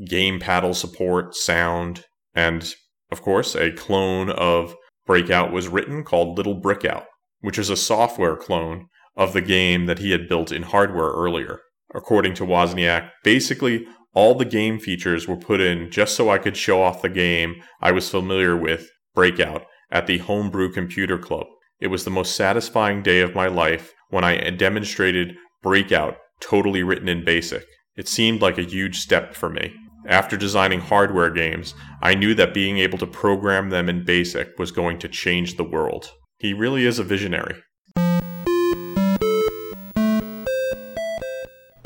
game 0.09 0.39
paddle 0.39 0.73
support, 0.73 1.35
sound, 1.35 2.05
and 2.33 2.73
of 3.11 3.21
course, 3.21 3.55
a 3.55 3.71
clone 3.71 4.31
of 4.31 4.75
Breakout 5.05 5.51
was 5.51 5.67
written 5.67 6.03
called 6.03 6.35
Little 6.35 6.59
Brickout, 6.59 7.05
which 7.41 7.59
is 7.59 7.69
a 7.69 7.77
software 7.77 8.35
clone 8.35 8.87
of 9.15 9.33
the 9.33 9.41
game 9.41 9.85
that 9.85 9.99
he 9.99 10.11
had 10.11 10.27
built 10.27 10.51
in 10.51 10.63
hardware 10.63 11.11
earlier. 11.11 11.61
According 11.93 12.33
to 12.35 12.43
Wozniak, 12.43 13.11
basically 13.23 13.85
all 14.17 14.33
the 14.33 14.45
game 14.45 14.79
features 14.79 15.27
were 15.27 15.37
put 15.37 15.61
in 15.61 15.91
just 15.91 16.15
so 16.15 16.31
I 16.31 16.39
could 16.39 16.57
show 16.57 16.81
off 16.81 17.03
the 17.03 17.07
game 17.07 17.61
I 17.83 17.91
was 17.91 18.09
familiar 18.09 18.57
with, 18.57 18.89
Breakout, 19.13 19.67
at 19.91 20.07
the 20.07 20.17
Homebrew 20.17 20.71
Computer 20.71 21.19
Club. 21.19 21.45
It 21.79 21.89
was 21.89 22.03
the 22.03 22.09
most 22.09 22.35
satisfying 22.35 23.03
day 23.03 23.19
of 23.21 23.35
my 23.35 23.45
life 23.45 23.93
when 24.09 24.23
I 24.23 24.49
demonstrated 24.49 25.35
Breakout 25.61 26.17
totally 26.41 26.81
written 26.81 27.07
in 27.07 27.23
BASIC. 27.23 27.63
It 27.95 28.07
seemed 28.07 28.41
like 28.41 28.57
a 28.57 28.63
huge 28.63 28.97
step 28.97 29.35
for 29.35 29.51
me. 29.51 29.71
After 30.07 30.35
designing 30.35 30.79
hardware 30.81 31.29
games, 31.29 31.75
I 32.01 32.15
knew 32.15 32.33
that 32.33 32.55
being 32.55 32.79
able 32.79 32.97
to 32.97 33.05
program 33.05 33.69
them 33.69 33.87
in 33.87 34.03
BASIC 34.03 34.57
was 34.57 34.71
going 34.71 34.97
to 34.97 35.07
change 35.07 35.57
the 35.57 35.63
world. 35.63 36.11
He 36.39 36.55
really 36.55 36.87
is 36.87 36.97
a 36.97 37.03
visionary. 37.03 37.61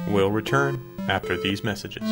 We'll 0.08 0.32
return 0.32 0.91
after 1.10 1.38
these 1.38 1.64
messages. 1.64 2.04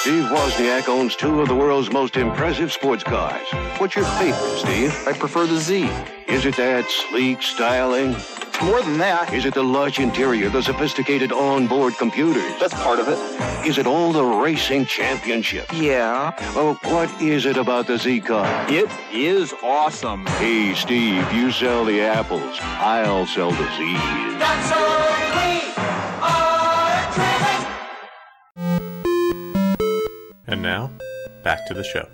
Steve 0.00 0.24
Wozniak 0.30 0.88
owns 0.88 1.16
two 1.16 1.42
of 1.42 1.48
the 1.48 1.54
world's 1.54 1.92
most 1.92 2.16
impressive 2.16 2.72
sports 2.72 3.04
cars. 3.04 3.46
What's 3.78 3.94
your 3.94 4.06
favorite, 4.06 4.58
Steve? 4.58 4.94
I 5.06 5.12
prefer 5.12 5.46
the 5.46 5.58
Z. 5.58 5.90
Is 6.28 6.46
it 6.46 6.56
that 6.56 6.88
sleek 6.88 7.42
styling? 7.42 8.14
It's 8.14 8.62
more 8.62 8.80
than 8.80 8.96
that. 8.98 9.34
Is 9.34 9.44
it 9.44 9.54
the 9.54 9.62
lush 9.62 9.98
interior, 9.98 10.48
the 10.48 10.62
sophisticated 10.62 11.30
onboard 11.30 11.94
computers? 11.98 12.52
That's 12.58 12.74
part 12.74 13.00
of 13.00 13.08
it. 13.08 13.18
Is 13.66 13.76
it 13.76 13.86
all 13.86 14.12
the 14.12 14.24
racing 14.24 14.86
championships? 14.86 15.72
Yeah. 15.74 16.32
Oh, 16.56 16.78
what 16.84 17.10
is 17.20 17.44
it 17.44 17.56
about 17.58 17.86
the 17.86 17.98
Z 17.98 18.20
car? 18.22 18.46
It 18.70 18.88
is 19.12 19.52
awesome. 19.62 20.24
Hey, 20.38 20.74
Steve, 20.74 21.30
you 21.32 21.50
sell 21.52 21.84
the 21.84 22.00
apples. 22.00 22.56
I'll 22.60 23.26
sell 23.26 23.50
the 23.50 23.68
Z's. 23.76 24.38
That's 24.38 24.72
all 24.72 25.52
we 25.52 25.67
And 30.50 30.62
now, 30.62 30.90
back 31.44 31.66
to 31.66 31.74
the 31.74 31.84
show. 31.84 32.08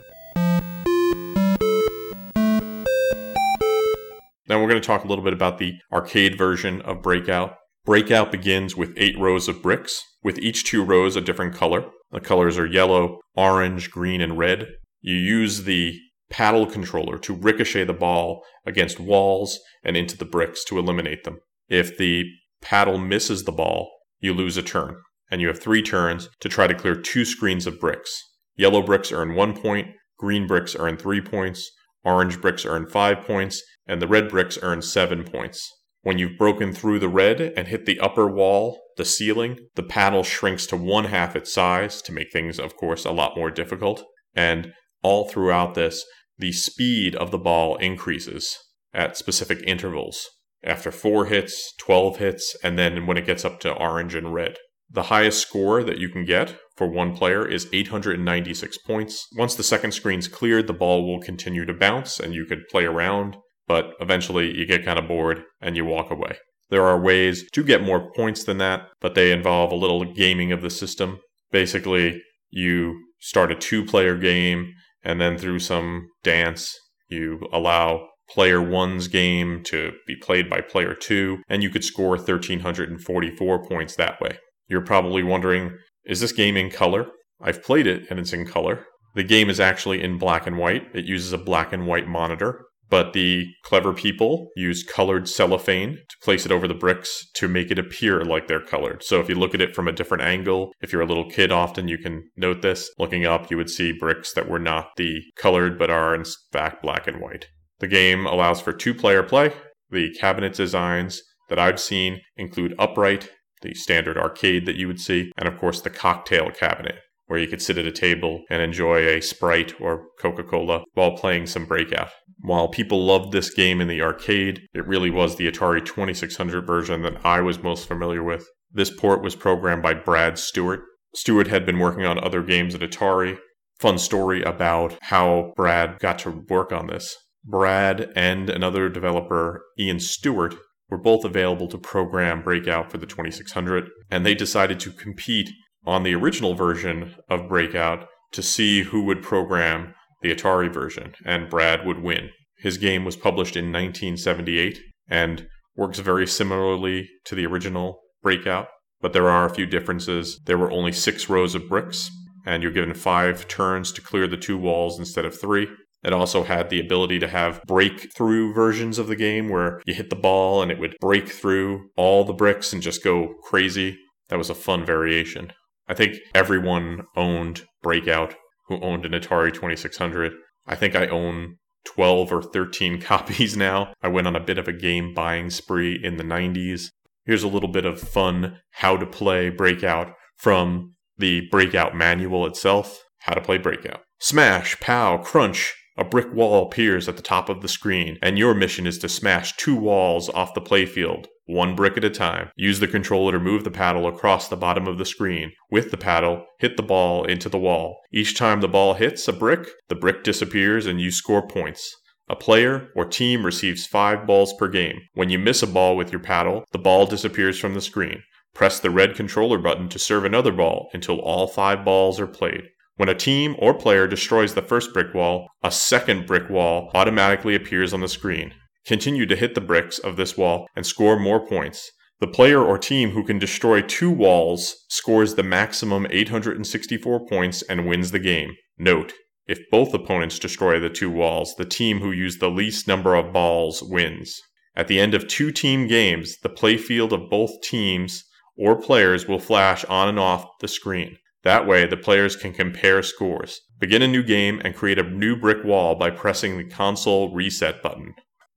Now 4.49 4.61
we're 4.61 4.69
going 4.69 4.81
to 4.81 4.87
talk 4.87 5.05
a 5.05 5.07
little 5.07 5.23
bit 5.23 5.33
about 5.33 5.59
the 5.59 5.75
arcade 5.93 6.37
version 6.37 6.83
of 6.83 7.01
Breakout. 7.01 7.55
Breakout 7.85 8.33
begins 8.33 8.77
with 8.77 8.93
eight 8.97 9.17
rows 9.19 9.47
of 9.47 9.63
bricks, 9.63 10.03
with 10.25 10.41
each 10.41 10.65
two 10.65 10.83
rows 10.83 11.15
a 11.15 11.21
different 11.21 11.55
color. 11.55 11.85
The 12.11 12.19
colors 12.19 12.59
are 12.59 12.67
yellow, 12.67 13.21
orange, 13.37 13.93
green, 13.93 14.21
and 14.21 14.37
red. 14.37 14.67
You 15.01 15.15
use 15.15 15.63
the 15.63 15.97
paddle 16.29 16.67
controller 16.67 17.19
to 17.19 17.35
ricochet 17.35 17.85
the 17.85 17.93
ball 17.93 18.43
against 18.67 18.99
walls 18.99 19.61
and 19.85 19.97
into 19.97 20.17
the 20.17 20.25
bricks 20.25 20.65
to 20.65 20.79
eliminate 20.81 21.23
them. 21.23 21.39
If 21.69 21.97
the 21.97 22.25
paddle 22.61 22.99
misses 22.99 23.45
the 23.45 23.53
ball, 23.53 23.93
you 24.19 24.35
lose 24.35 24.57
a 24.57 24.63
turn, 24.63 24.97
and 25.31 25.41
you 25.41 25.49
have 25.49 25.61
three 25.61 25.83
turns 25.83 26.29
to 26.41 26.49
try 26.49 26.67
to 26.67 26.75
clear 26.75 26.95
two 26.95 27.25
screens 27.25 27.67
of 27.67 27.81
bricks. 27.81 28.23
Yellow 28.57 28.83
bricks 28.83 29.13
earn 29.13 29.35
one 29.35 29.55
point, 29.57 29.89
green 30.19 30.47
bricks 30.47 30.77
earn 30.79 30.97
three 30.97 31.21
points, 31.21 31.71
orange 32.05 32.41
bricks 32.41 32.65
earn 32.65 32.87
five 32.87 33.23
points, 33.23 33.63
and 33.87 34.01
the 34.01 34.09
red 34.09 34.29
bricks 34.29 34.59
earn 34.63 34.83
seven 34.83 35.25
points. 35.25 35.71
When 36.03 36.19
you've 36.19 36.37
broken 36.39 36.73
through 36.73 36.99
the 36.99 37.09
red 37.09 37.41
and 37.41 37.67
hit 37.67 37.87
the 37.87 37.99
upper 37.99 38.29
wall, 38.29 38.79
the 38.97 39.07
ceiling, 39.07 39.59
the 39.75 39.83
paddle 39.83 40.23
shrinks 40.23 40.67
to 40.67 40.77
one 40.77 41.07
half 41.07 41.35
its 41.35 41.53
size 41.53 42.03
to 42.03 42.13
make 42.13 42.31
things, 42.31 42.59
of 42.59 42.77
course, 42.77 43.05
a 43.05 43.11
lot 43.11 43.37
more 43.37 43.51
difficult. 43.51 44.05
And 44.35 44.73
all 45.03 45.29
throughout 45.29 45.75
this, 45.75 46.05
the 46.39 46.53
speed 46.53 47.15
of 47.15 47.31
the 47.31 47.39
ball 47.39 47.77
increases 47.77 48.59
at 48.93 49.17
specific 49.17 49.63
intervals. 49.67 50.29
After 50.63 50.91
four 50.91 51.27
hits, 51.27 51.75
12 51.79 52.19
hits, 52.19 52.57
and 52.63 52.79
then 52.79 53.07
when 53.07 53.17
it 53.17 53.27
gets 53.27 53.45
up 53.45 53.61
to 53.61 53.73
orange 53.73 54.15
and 54.15 54.33
red. 54.33 54.57
The 54.91 55.05
highest 55.05 55.41
score 55.41 55.83
that 55.83 55.99
you 55.99 56.09
can 56.09 56.25
get 56.25 56.57
for 56.77 56.87
one 56.87 57.17
player 57.17 57.47
is 57.47 57.69
896 57.73 58.79
points. 58.79 59.27
Once 59.37 59.55
the 59.55 59.63
second 59.63 59.93
screen's 59.93 60.29
cleared, 60.29 60.67
the 60.67 60.73
ball 60.73 61.07
will 61.07 61.21
continue 61.21 61.65
to 61.65 61.75
bounce 61.75 62.21
and 62.21 62.35
you 62.35 62.45
could 62.45 62.69
play 62.71 62.85
around, 62.85 63.37
but 63.67 63.95
eventually 64.01 64.57
you 64.57 64.67
get 64.67 64.85
kind 64.85 64.99
of 64.99 65.09
bored 65.09 65.43
and 65.61 65.77
you 65.77 65.85
walk 65.85 66.11
away. 66.11 66.37
There 66.71 66.85
are 66.85 67.01
ways 67.01 67.49
to 67.53 67.63
get 67.63 67.83
more 67.83 68.13
points 68.13 68.45
than 68.45 68.59
that, 68.59 68.89
but 69.01 69.15
they 69.15 69.33
involve 69.33 69.73
a 69.73 69.77
little 69.77 70.05
gaming 70.13 70.53
of 70.53 70.63
the 70.63 70.71
system. 70.71 71.21
Basically, 71.51 72.23
you 72.51 73.01
start 73.21 73.53
a 73.53 73.57
two 73.57 73.85
player 73.85 74.17
game 74.17 74.73
and 75.03 75.21
then 75.21 75.37
through 75.37 75.59
some 75.59 76.09
dance, 76.23 76.75
you 77.09 77.41
allow 77.53 78.09
player 78.29 78.61
one's 78.61 79.09
game 79.09 79.63
to 79.65 79.93
be 80.07 80.17
played 80.17 80.49
by 80.49 80.61
player 80.61 80.95
two, 80.95 81.43
and 81.49 81.63
you 81.63 81.69
could 81.69 81.85
score 81.85 82.17
1,344 82.17 83.67
points 83.67 83.97
that 83.97 84.21
way. 84.21 84.39
You're 84.69 84.81
probably 84.81 85.23
wondering, 85.23 85.77
is 86.05 86.21
this 86.21 86.33
game 86.33 86.57
in 86.57 86.71
color? 86.71 87.07
I've 87.41 87.63
played 87.63 87.87
it 87.87 88.07
and 88.11 88.19
it's 88.19 88.33
in 88.33 88.47
color. 88.47 88.87
The 89.15 89.25
game 89.25 89.49
is 89.49 89.61
actually 89.61 90.03
in 90.03 90.19
black 90.19 90.47
and 90.47 90.59
white. 90.59 90.89
It 90.95 91.05
uses 91.05 91.33
a 91.33 91.39
black 91.39 91.73
and 91.73 91.87
white 91.87 92.09
monitor, 92.09 92.65
but 92.91 93.13
the 93.13 93.47
clever 93.65 93.93
people 93.93 94.49
use 94.57 94.83
colored 94.83 95.29
cellophane 95.29 95.97
to 95.97 96.17
place 96.23 96.45
it 96.45 96.53
over 96.53 96.67
the 96.67 96.75
bricks 96.75 97.25
to 97.35 97.49
make 97.49 97.71
it 97.71 97.79
appear 97.79 98.25
like 98.25 98.49
they're 98.49 98.61
colored. 98.61 99.03
So 99.05 99.21
if 99.21 99.29
you 99.29 99.37
look 99.37 99.55
at 99.55 99.61
it 99.61 99.75
from 99.75 99.87
a 99.87 99.93
different 99.93 100.25
angle, 100.25 100.73
if 100.81 100.93
you're 100.93 101.03
a 101.03 101.07
little 101.07 101.31
kid 101.31 101.53
often 101.53 101.87
you 101.89 101.99
can 101.99 102.25
note 102.37 102.63
this. 102.63 102.91
Looking 102.99 103.25
up, 103.25 103.51
you 103.51 103.57
would 103.57 103.71
see 103.71 103.93
bricks 103.93 104.33
that 104.35 104.49
were 104.49 104.59
not 104.59 104.89
the 104.97 105.21
colored 105.37 105.79
but 105.79 105.91
are 105.91 106.15
in 106.15 106.25
fact 106.53 106.83
black 106.83 107.07
and 107.07 107.21
white. 107.21 107.47
The 107.79 107.89
game 107.89 108.27
allows 108.27 108.61
for 108.61 108.73
two 108.73 108.95
player 108.95 109.23
play. 109.23 109.53
The 109.91 110.15
cabinet 110.19 110.55
designs 110.55 111.23
that 111.49 111.59
I've 111.59 111.81
seen 111.81 112.21
include 112.37 112.75
upright, 112.79 113.31
the 113.65 113.75
standard 113.75 114.17
arcade 114.17 114.67
that 114.67 114.77
you 114.77 114.87
would 114.87 115.01
see, 115.01 115.33
and 115.37 115.49
of 115.49 115.59
course 115.59 115.81
the 115.81 115.91
cocktail 115.91 116.51
cabinet, 116.51 116.97
where 117.27 117.41
you 117.41 117.49
could 117.49 117.63
sit 117.63 117.79
at 117.79 117.87
a 117.87 117.93
table 117.93 118.43
and 118.51 118.63
enjoy 118.63 118.99
a 118.99 119.21
Sprite 119.21 119.81
or 119.81 120.07
Coca 120.21 120.45
Cola 120.45 120.85
while 120.93 121.17
playing 121.17 121.47
some 121.47 121.67
Breakout. 121.67 122.11
While 122.41 122.69
people 122.69 123.05
loved 123.05 123.33
this 123.33 123.53
game 123.53 123.81
in 123.81 123.89
the 123.89 124.03
arcade, 124.03 124.61
it 124.75 124.87
really 124.87 125.11
was 125.11 125.37
the 125.37 125.51
Atari 125.51 125.85
2600 125.85 126.67
version 126.67 127.03
that 127.03 127.25
I 127.25 127.41
was 127.41 127.63
most 127.63 127.89
familiar 127.89 128.23
with. 128.23 128.47
This 128.71 128.91
port 128.91 129.23
was 129.23 129.35
programmed 129.35 129.83
by 129.83 129.95
Brad 129.95 130.39
Stewart. 130.39 130.83
Stewart 131.15 131.47
had 131.47 131.65
been 131.65 131.79
working 131.79 132.05
on 132.05 132.23
other 132.23 132.43
games 132.43 132.75
at 132.75 132.83
Atari. 132.83 133.39
Fun 133.79 133.99
story 133.99 134.43
about 134.43 134.99
how 135.03 135.53
Brad 135.57 135.99
got 135.99 136.19
to 136.21 136.45
work 136.49 136.73
on 136.73 136.89
this. 136.89 137.17
Brad 137.45 138.11
and 138.17 138.51
another 138.51 138.89
developer, 138.89 139.65
Ian 139.79 140.01
Stewart, 140.01 140.55
were 140.91 140.99
both 140.99 141.25
available 141.25 141.69
to 141.69 141.79
program 141.79 142.43
Breakout 142.43 142.91
for 142.91 142.99
the 142.99 143.07
2600, 143.07 143.89
and 144.11 144.25
they 144.25 144.35
decided 144.35 144.79
to 144.81 144.93
compete 144.93 145.51
on 145.87 146.03
the 146.03 146.15
original 146.15 146.55
version 146.55 147.15
of 147.29 147.49
Breakout 147.49 148.07
to 148.33 148.43
see 148.43 148.83
who 148.83 149.03
would 149.05 149.23
program 149.23 149.95
the 150.23 150.35
Atari 150.35 150.73
version, 150.73 151.15
and 151.25 151.51
Brad 151.51 151.87
would 151.87 152.03
win. 152.03 152.31
His 152.59 152.79
game 152.79 153.05
was 153.05 153.17
published 153.17 153.57
in 153.57 153.67
1978 153.67 154.81
and 155.09 155.47
works 155.77 155.99
very 155.99 156.27
similarly 156.27 157.09
to 157.25 157.35
the 157.35 157.47
original 157.47 158.01
Breakout, 158.23 158.69
but 159.01 159.13
there 159.13 159.29
are 159.29 159.45
a 159.45 159.55
few 159.55 159.67
differences. 159.67 160.41
There 160.47 160.59
were 160.59 160.73
only 160.73 160.93
six 160.93 161.29
rows 161.29 161.55
of 161.55 161.69
bricks, 161.69 162.11
and 162.47 162.63
you're 162.63 162.73
given 162.73 162.95
five 162.95 163.47
turns 163.49 163.93
to 163.93 164.01
clear 164.01 164.27
the 164.27 164.37
two 164.37 164.57
walls 164.57 164.99
instead 164.99 165.25
of 165.25 165.39
three. 165.39 165.69
It 166.05 166.13
also 166.13 166.45
had 166.45 166.69
the 166.69 166.81
ability 166.81 167.19
to 167.21 167.29
have 167.29 167.63
breakthrough 167.67 168.53
versions 168.53 168.99
of 168.99 169.07
the 169.07 169.17
game 169.17 169.49
where 169.49 169.81
you 169.87 169.95
hit 169.95 170.11
the 170.11 170.17
ball 170.17 170.63
and 170.63 170.71
it 170.71 170.79
would 170.79 170.97
break 171.01 171.29
through 171.29 171.89
all 171.97 172.25
the 172.25 172.35
bricks 172.35 172.73
and 172.73 172.83
just 172.83 173.03
go 173.03 173.35
crazy. 173.43 173.97
That 174.29 174.39
was 174.39 174.51
a 174.51 174.55
fun 174.55 174.85
variation. 174.85 175.53
I 175.89 175.95
think 175.95 176.17
everyone 176.35 177.05
owned 177.17 177.63
Breakout 177.83 178.35
who 178.69 178.81
owned 178.81 179.05
an 179.05 179.13
Atari 179.13 179.53
2600. 179.53 180.33
I 180.67 180.75
think 180.75 180.95
I 180.95 181.07
own 181.07 181.57
12 181.85 182.33
or 182.33 182.43
13 182.43 183.01
copies 183.03 183.57
now. 183.57 183.93
I 184.03 184.09
went 184.09 184.27
on 184.27 184.37
a 184.37 184.41
bit 184.41 184.59
of 184.59 184.69
a 184.69 184.73
game 184.73 185.15
buying 185.15 185.51
spree 185.51 185.99
in 186.03 186.17
the 186.17 186.25
90s. 186.25 186.87
Here's 187.25 187.43
a 187.43 187.49
little 187.49 187.71
bit 187.71 187.87
of 187.87 188.01
fun 188.01 188.59
how 188.73 188.97
to 188.97 189.07
play 189.07 189.49
Breakout 189.49 190.13
from 190.37 190.95
the 191.17 191.43
Breakout 191.51 191.95
manual 191.95 192.47
itself. 192.47 193.03
How 193.21 193.33
to 193.33 193.41
play 193.41 193.57
Breakout. 193.57 194.01
Smash, 194.19 194.79
pow, 194.81 195.19
crunch, 195.19 195.75
a 195.97 196.05
brick 196.05 196.33
wall 196.33 196.67
appears 196.67 197.09
at 197.09 197.17
the 197.17 197.23
top 197.23 197.49
of 197.49 197.61
the 197.63 197.69
screen, 197.69 198.19
and 198.21 198.39
your 198.39 198.55
mission 198.55 198.87
is 198.87 198.99
to 198.99 199.09
smash 199.09 199.57
two 199.57 199.77
walls 199.77 200.29
off 200.31 200.55
the 200.55 200.61
playfield, 200.61 201.27
one 201.47 201.77
brick 201.77 201.97
at 201.97 202.05
a 202.05 202.11
time. 202.11 202.51
Use 202.57 202.81
the 202.81 202.89
controller 202.89 203.33
to 203.33 203.39
move 203.39 203.63
the 203.63 203.71
paddle 203.71 204.07
across 204.07 204.49
the 204.49 204.57
bottom 204.57 204.87
of 204.89 204.99
the 204.99 205.05
screen. 205.05 205.53
With 205.71 205.91
the 205.91 205.97
paddle, 205.97 206.47
hit 206.59 206.77
the 206.77 206.83
ball 206.83 207.25
into 207.25 207.49
the 207.49 207.59
wall. 207.59 208.01
Each 208.13 208.37
time 208.37 208.61
the 208.61 208.69
ball 208.69 208.95
hits 208.95 209.29
a 209.29 209.33
brick, 209.33 209.69
the 209.89 209.95
brick 209.95 210.25
disappears 210.25 210.87
and 210.87 211.01
you 211.01 211.11
score 211.11 211.47
points. 211.47 211.95
A 212.29 212.35
player 212.35 212.89
or 212.97 213.05
team 213.05 213.45
receives 213.45 213.87
five 213.87 214.27
balls 214.27 214.55
per 214.55 214.69
game. 214.69 214.99
When 215.13 215.29
you 215.29 215.39
miss 215.39 215.63
a 215.63 215.67
ball 215.67 215.97
with 215.97 216.11
your 216.11 216.23
paddle, 216.23 216.65
the 216.73 216.79
ball 216.79 217.07
disappears 217.07 217.59
from 217.59 217.75
the 217.75 217.83
screen. 217.83 218.23
Press 218.55 218.81
the 218.81 218.91
red 218.91 219.15
controller 219.15 219.59
button 219.59 219.89
to 219.91 219.99
serve 219.99 220.25
another 220.25 220.53
ball 220.53 220.89
until 220.95 221.19
all 221.21 221.47
five 221.47 221.85
balls 221.85 222.19
are 222.19 222.27
played. 222.27 222.63
When 222.97 223.09
a 223.09 223.15
team 223.15 223.57
or 223.59 223.75
player 223.75 224.07
destroys 224.07 224.55
the 224.55 224.63
first 224.63 224.93
brick 224.93 225.13
wall, 225.15 225.49
a 225.65 225.73
second 225.73 226.27
brick 226.27 226.49
wall 226.49 226.91
automatically 226.95 227.57
appears 227.57 227.93
on 227.93 228.01
the 228.01 228.09
screen. 228.09 228.55
Continue 228.87 229.27
to 229.27 229.35
hit 229.35 229.55
the 229.55 229.61
bricks 229.61 229.99
of 229.99 230.17
this 230.17 230.37
wall 230.37 230.69
and 230.77 230.87
score 230.87 231.19
more 231.19 231.45
points. 231.45 231.91
The 232.21 232.29
player 232.29 232.63
or 232.63 232.79
team 232.79 233.11
who 233.11 233.25
can 233.25 233.41
destroy 233.41 233.81
two 233.81 234.11
walls 234.11 234.77
scores 234.89 235.35
the 235.35 235.43
maximum 235.43 236.07
864 236.09 237.27
points 237.27 237.63
and 237.63 237.89
wins 237.89 238.13
the 238.13 238.21
game. 238.21 238.55
Note, 238.79 239.13
if 239.49 239.59
both 239.71 239.93
opponents 239.93 240.39
destroy 240.39 240.79
the 240.79 240.89
two 240.89 241.11
walls, 241.11 241.55
the 241.57 241.65
team 241.65 241.99
who 241.99 242.13
used 242.13 242.39
the 242.39 242.49
least 242.49 242.87
number 242.87 243.15
of 243.17 243.33
balls 243.33 243.83
wins. 243.83 244.41
At 244.77 244.87
the 244.87 245.01
end 245.01 245.15
of 245.15 245.27
two 245.27 245.51
team 245.51 245.89
games, 245.89 246.37
the 246.43 246.49
playfield 246.49 247.13
of 247.13 247.29
both 247.29 247.61
teams 247.61 248.25
or 248.57 248.81
players 248.81 249.27
will 249.27 249.41
flash 249.41 249.85
on 249.87 250.09
and 250.09 250.19
off 250.19 250.47
the 250.61 250.69
screen. 250.69 251.19
That 251.45 251.67
way, 251.67 251.87
the 251.87 251.97
players 251.97 252.37
can 252.37 252.53
compare 252.53 253.03
scores. 253.03 253.61
Begin 253.79 254.03
a 254.03 254.09
new 254.09 254.23
game 254.23 254.61
and 254.65 254.75
create 254.75 254.99
a 254.99 255.03
new 255.03 255.37
brick 255.37 255.63
wall 255.63 255.95
by 255.95 256.11
pressing 256.11 256.57
the 256.57 256.65
console 256.65 257.35
reset 257.35 257.83
button. 257.83 258.15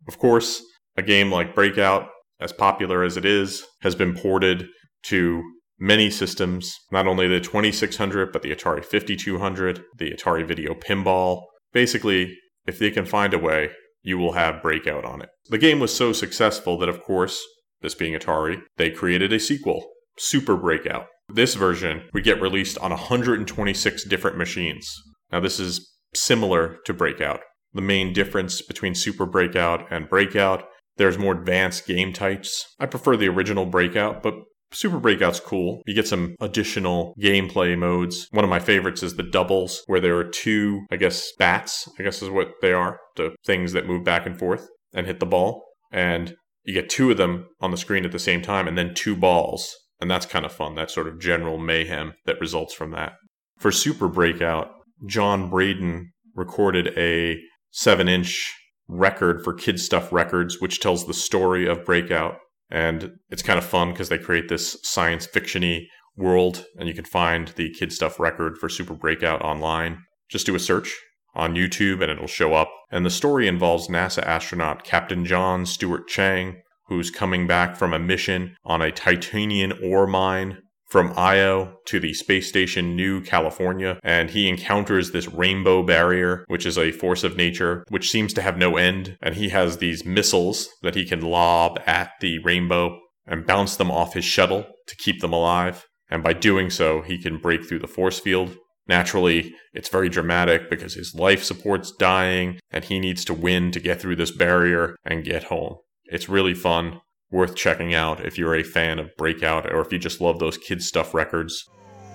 Of 0.08 0.18
course, 0.18 0.64
a 0.96 1.02
game 1.02 1.32
like 1.32 1.54
Breakout, 1.54 2.08
as 2.40 2.54
popular 2.54 3.04
as 3.04 3.18
it 3.18 3.26
is, 3.26 3.66
has 3.82 3.94
been 3.94 4.16
ported 4.16 4.68
to 5.04 5.44
many 5.80 6.10
systems, 6.10 6.74
not 6.92 7.08
only 7.08 7.28
the 7.28 7.42
2600, 7.42 8.32
but 8.32 8.42
the 8.42 8.56
Atari 8.56 8.84
5200, 8.84 9.84
the 9.98 10.12
Atari 10.12 10.48
Video 10.48 10.74
Pinball. 10.74 11.44
Basically, 11.74 12.38
if 12.66 12.80
they 12.80 12.90
can 12.90 13.06
find 13.06 13.34
a 13.34 13.40
way, 13.40 13.70
you 14.02 14.18
will 14.18 14.34
have 14.34 14.62
Breakout 14.62 15.04
on 15.04 15.22
it. 15.22 15.30
The 15.50 15.58
game 15.58 15.80
was 15.80 15.94
so 15.94 16.14
successful 16.14 16.78
that, 16.80 16.90
of 16.90 17.04
course, 17.04 17.44
this 17.82 17.96
being 17.96 18.18
Atari, 18.18 18.62
they 18.78 18.90
created 18.90 19.34
a 19.34 19.40
sequel, 19.40 19.86
Super 20.18 20.56
Breakout. 20.56 21.08
This 21.30 21.56
version 21.56 22.04
would 22.14 22.24
get 22.24 22.42
released 22.42 22.78
on 22.80 22.92
126 22.92 24.04
different 24.06 24.38
machines. 24.38 24.90
Now, 25.32 25.40
this 25.40 25.60
is 25.60 25.94
similar 26.16 26.78
to 26.86 26.94
Breakout. 26.94 27.42
The 27.74 27.82
main 27.82 28.14
difference 28.14 28.62
between 28.62 28.96
Super 28.96 29.26
Breakout 29.26 29.92
and 29.92 30.10
Breakout, 30.10 30.64
there's 30.96 31.18
more 31.18 31.38
advanced 31.38 31.86
game 31.86 32.14
types. 32.14 32.66
I 32.80 32.86
prefer 32.86 33.18
the 33.18 33.28
original 33.28 33.66
Breakout, 33.66 34.24
but 34.24 34.36
Super 34.72 35.00
Breakout's 35.00 35.40
cool. 35.40 35.82
You 35.86 35.94
get 35.94 36.08
some 36.08 36.36
additional 36.40 37.14
gameplay 37.22 37.78
modes. 37.78 38.28
One 38.32 38.44
of 38.44 38.50
my 38.50 38.60
favorites 38.60 39.04
is 39.04 39.16
the 39.16 39.24
doubles, 39.24 39.84
where 39.88 40.00
there 40.00 40.18
are 40.18 40.24
two, 40.24 40.86
I 40.92 40.96
guess, 40.96 41.32
bats, 41.38 41.88
I 42.00 42.04
guess 42.04 42.22
is 42.22 42.30
what 42.30 42.52
they 42.62 42.74
are, 42.74 43.00
the 43.16 43.36
things 43.46 43.74
that 43.74 43.88
move 43.88 44.04
back 44.04 44.26
and 44.26 44.38
forth 44.38 44.68
and 44.94 45.08
hit 45.08 45.20
the 45.20 45.26
ball. 45.26 45.64
And 45.92 46.36
you 46.64 46.74
get 46.74 46.90
two 46.90 47.12
of 47.12 47.18
them 47.18 47.48
on 47.62 47.72
the 47.72 47.78
screen 47.78 48.06
at 48.06 48.12
the 48.12 48.20
same 48.20 48.42
time, 48.42 48.68
and 48.68 48.78
then 48.78 48.94
two 48.94 49.16
balls. 49.16 49.74
And 50.00 50.12
that's 50.12 50.26
kind 50.26 50.46
of 50.46 50.52
fun, 50.52 50.76
that 50.76 50.92
sort 50.92 51.08
of 51.08 51.20
general 51.20 51.58
mayhem 51.58 52.14
that 52.26 52.40
results 52.40 52.74
from 52.74 52.92
that. 52.92 53.14
For 53.58 53.72
Super 53.72 54.08
Breakout, 54.08 54.70
John 55.08 55.50
Braden 55.50 56.12
recorded 56.36 56.94
a 56.98 57.38
7 57.72 58.08
inch 58.08 58.54
record 58.88 59.44
for 59.44 59.54
Kid 59.54 59.80
Stuff 59.80 60.14
Records, 60.14 60.62
which 60.62 60.80
tells 60.80 61.06
the 61.06 61.14
story 61.14 61.68
of 61.68 61.84
Breakout. 61.84 62.38
And 62.70 63.14
it's 63.30 63.42
kind 63.42 63.58
of 63.58 63.66
fun 63.66 63.92
because 63.92 64.10
they 64.10 64.18
create 64.18 64.50
this 64.50 64.78
science 64.84 65.26
fictiony 65.26 65.86
world, 66.16 66.66
and 66.78 66.88
you 66.88 66.94
can 66.94 67.06
find 67.06 67.50
the 67.50 67.74
Kid 67.74 67.92
Stuff 67.92 68.20
record 68.20 68.58
for 68.58 68.70
Super 68.70 68.94
Breakout 68.94 69.42
online. 69.42 70.00
Just 70.30 70.46
do 70.46 70.56
a 70.56 70.60
search 70.60 70.94
on 71.34 71.54
YouTube 71.54 72.02
and 72.02 72.12
it'll 72.12 72.28
show 72.28 72.54
up. 72.54 72.72
And 72.92 73.06
the 73.06 73.10
story 73.10 73.48
involves 73.48 73.88
NASA 73.88 74.24
astronaut 74.24 74.84
Captain 74.84 75.24
John 75.24 75.66
Stewart 75.66 76.08
Chang, 76.08 76.62
who's 76.88 77.12
coming 77.12 77.48
back 77.48 77.76
from 77.76 77.94
a 77.94 78.00
mission 78.00 78.56
on 78.66 78.82
a 78.82 78.92
titanium 78.92 79.74
ore 79.84 80.08
mine 80.08 80.58
from 80.88 81.14
Io 81.18 81.78
to 81.86 82.00
the 82.00 82.14
space 82.14 82.48
station 82.48 82.96
New 82.96 83.22
California, 83.22 84.00
and 84.04 84.30
he 84.30 84.48
encounters 84.48 85.12
this 85.12 85.28
rainbow 85.28 85.84
barrier, 85.84 86.46
which 86.48 86.66
is 86.66 86.78
a 86.78 86.92
force 86.92 87.24
of 87.24 87.36
nature, 87.36 87.84
which 87.90 88.10
seems 88.10 88.34
to 88.34 88.42
have 88.42 88.58
no 88.58 88.78
end. 88.78 89.18
And 89.22 89.36
he 89.36 89.50
has 89.50 89.78
these 89.78 90.06
missiles 90.06 90.70
that 90.82 90.96
he 90.96 91.06
can 91.06 91.22
lob 91.22 91.80
at 91.86 92.12
the 92.22 92.40
rainbow 92.40 92.98
and 93.26 93.46
bounce 93.46 93.76
them 93.76 93.92
off 93.92 94.14
his 94.14 94.24
shuttle 94.24 94.66
to 94.88 94.96
keep 94.96 95.20
them 95.20 95.34
alive. 95.34 95.86
And 96.10 96.24
by 96.24 96.32
doing 96.32 96.70
so, 96.70 97.02
he 97.02 97.22
can 97.22 97.38
break 97.38 97.68
through 97.68 97.80
the 97.80 97.88
force 97.88 98.20
field. 98.20 98.56
Naturally, 98.88 99.54
it's 99.74 99.90
very 99.90 100.08
dramatic 100.08 100.70
because 100.70 100.94
his 100.94 101.14
life 101.14 101.44
support's 101.44 101.92
dying 101.92 102.60
and 102.72 102.86
he 102.86 103.02
needs 103.02 103.26
to 103.26 103.34
win 103.34 103.72
to 103.72 103.82
get 103.82 104.00
through 104.00 104.16
this 104.16 104.32
barrier 104.32 104.96
and 105.04 105.26
get 105.26 105.46
home. 105.46 105.76
It's 106.10 106.30
really 106.30 106.54
fun, 106.54 107.02
worth 107.32 107.54
checking 107.54 107.94
out 107.94 108.26
if 108.26 108.38
you're 108.38 108.56
a 108.56 108.64
fan 108.64 108.98
of 108.98 109.14
Breakout 109.18 109.70
or 109.70 109.82
if 109.82 109.92
you 109.92 110.00
just 110.00 110.22
love 110.22 110.40
those 110.40 110.58
kid 110.58 110.82
stuff 110.82 111.14
records. 111.14 111.68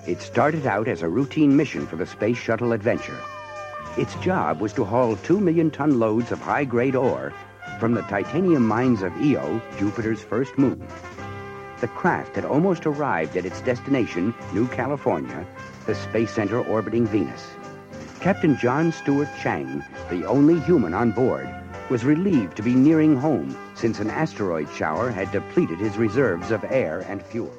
It 0.07 0.23
started 0.23 0.67
out 0.67 0.89
as 0.89 1.03
a 1.03 1.09
routine 1.11 1.55
mission 1.55 1.87
for 1.87 1.97
the 1.97 2.07
Space 2.07 2.39
Shuttle 2.39 2.73
Adventure. 2.73 3.21
Its 3.99 4.15
job 4.17 4.63
was 4.63 4.73
to 4.73 4.85
haul 4.85 5.17
two 5.17 5.39
million 5.39 5.71
ton 5.71 5.99
loads 5.99 6.33
of 6.33 6.41
high 6.41 6.65
grade 6.65 6.97
ore 6.97 7.35
from 7.79 7.93
the 7.93 8.01
titanium 8.03 8.67
mines 8.67 9.03
of 9.03 9.13
Io, 9.21 9.61
Jupiter's 9.79 10.23
first 10.23 10.57
moon. 10.57 10.89
The 11.83 11.89
craft 11.89 12.37
had 12.37 12.47
almost 12.47 12.87
arrived 12.87 13.37
at 13.37 13.45
its 13.45 13.61
destination, 13.61 14.35
New 14.55 14.69
California, 14.69 15.47
the 15.85 15.95
Space 15.95 16.31
Center 16.31 16.65
orbiting 16.65 17.07
Venus. 17.07 17.47
Captain 18.21 18.57
John 18.57 18.91
Stewart 18.91 19.29
Chang, 19.43 19.85
the 20.09 20.25
only 20.25 20.61
human 20.61 20.95
on 20.95 21.11
board, 21.11 21.55
was 21.91 22.07
relieved 22.07 22.57
to 22.57 22.63
be 22.63 22.75
nearing 22.75 23.17
home 23.17 23.55
since 23.83 23.99
an 23.99 24.11
asteroid 24.11 24.69
shower 24.71 25.11
had 25.11 25.33
depleted 25.33 25.77
his 25.77 25.97
reserves 25.97 26.53
of 26.53 26.63
air 26.71 27.01
and 27.09 27.21
fuel. 27.21 27.53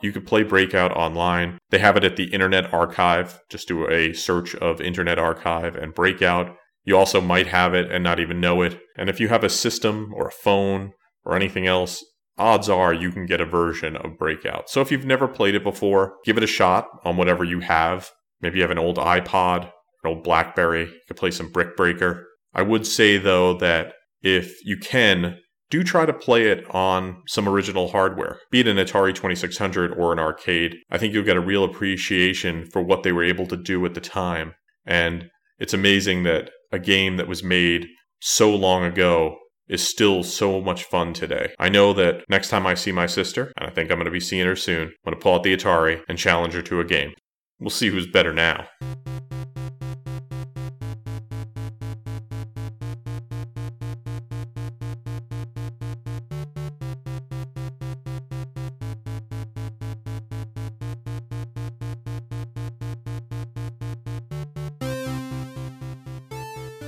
You 0.00 0.12
could 0.12 0.24
play 0.24 0.44
Breakout 0.44 0.92
online. 0.92 1.58
They 1.70 1.80
have 1.80 1.96
it 1.96 2.04
at 2.04 2.14
the 2.14 2.32
Internet 2.32 2.72
Archive. 2.72 3.40
Just 3.50 3.66
do 3.66 3.90
a 3.90 4.12
search 4.12 4.54
of 4.54 4.80
Internet 4.80 5.18
Archive 5.18 5.74
and 5.74 5.92
Breakout. 5.92 6.56
You 6.84 6.96
also 6.96 7.20
might 7.20 7.48
have 7.48 7.74
it 7.74 7.90
and 7.90 8.04
not 8.04 8.20
even 8.20 8.40
know 8.40 8.62
it. 8.62 8.80
And 8.96 9.10
if 9.10 9.18
you 9.18 9.26
have 9.26 9.42
a 9.42 9.50
system 9.50 10.12
or 10.14 10.28
a 10.28 10.32
phone 10.32 10.92
or 11.24 11.34
anything 11.34 11.66
else, 11.66 12.04
odds 12.38 12.68
are 12.68 12.94
you 12.94 13.10
can 13.10 13.26
get 13.26 13.40
a 13.40 13.44
version 13.44 13.96
of 13.96 14.16
Breakout. 14.16 14.70
So 14.70 14.80
if 14.80 14.92
you've 14.92 15.04
never 15.04 15.26
played 15.26 15.56
it 15.56 15.64
before, 15.64 16.14
give 16.24 16.36
it 16.36 16.44
a 16.44 16.46
shot 16.46 16.86
on 17.04 17.16
whatever 17.16 17.42
you 17.42 17.58
have. 17.58 18.08
Maybe 18.40 18.58
you 18.58 18.62
have 18.62 18.70
an 18.70 18.78
old 18.78 18.98
iPod, 18.98 19.64
an 19.64 19.70
old 20.04 20.22
Blackberry. 20.22 20.84
You 20.84 21.00
could 21.08 21.16
play 21.16 21.32
some 21.32 21.50
Brick 21.50 21.76
Breaker. 21.76 22.28
I 22.54 22.62
would 22.62 22.86
say 22.86 23.18
though 23.18 23.54
that 23.54 23.94
if 24.22 24.64
you 24.64 24.76
can, 24.76 25.38
do 25.70 25.84
try 25.84 26.04
to 26.04 26.12
play 26.12 26.48
it 26.48 26.64
on 26.74 27.22
some 27.28 27.48
original 27.48 27.88
hardware, 27.88 28.40
be 28.50 28.60
it 28.60 28.66
an 28.66 28.76
Atari 28.76 29.14
2600 29.14 29.92
or 29.92 30.12
an 30.12 30.18
arcade. 30.18 30.74
I 30.90 30.98
think 30.98 31.14
you'll 31.14 31.24
get 31.24 31.36
a 31.36 31.40
real 31.40 31.64
appreciation 31.64 32.66
for 32.72 32.82
what 32.82 33.02
they 33.02 33.12
were 33.12 33.24
able 33.24 33.46
to 33.46 33.56
do 33.56 33.84
at 33.86 33.94
the 33.94 34.00
time. 34.00 34.54
And 34.84 35.30
it's 35.58 35.74
amazing 35.74 36.24
that 36.24 36.50
a 36.72 36.78
game 36.78 37.16
that 37.16 37.28
was 37.28 37.44
made 37.44 37.86
so 38.20 38.54
long 38.54 38.84
ago 38.84 39.36
is 39.68 39.88
still 39.88 40.24
so 40.24 40.60
much 40.60 40.82
fun 40.84 41.12
today. 41.12 41.52
I 41.60 41.68
know 41.68 41.92
that 41.92 42.24
next 42.28 42.48
time 42.48 42.66
I 42.66 42.74
see 42.74 42.90
my 42.90 43.06
sister, 43.06 43.52
and 43.56 43.68
I 43.68 43.70
think 43.70 43.90
I'm 43.90 43.98
going 43.98 44.06
to 44.06 44.10
be 44.10 44.18
seeing 44.18 44.46
her 44.46 44.56
soon, 44.56 44.88
I'm 44.88 44.92
going 45.04 45.16
to 45.16 45.22
pull 45.22 45.34
out 45.34 45.44
the 45.44 45.56
Atari 45.56 46.02
and 46.08 46.18
challenge 46.18 46.54
her 46.54 46.62
to 46.62 46.80
a 46.80 46.84
game. 46.84 47.14
We'll 47.60 47.70
see 47.70 47.88
who's 47.88 48.08
better 48.08 48.32
now. 48.32 48.66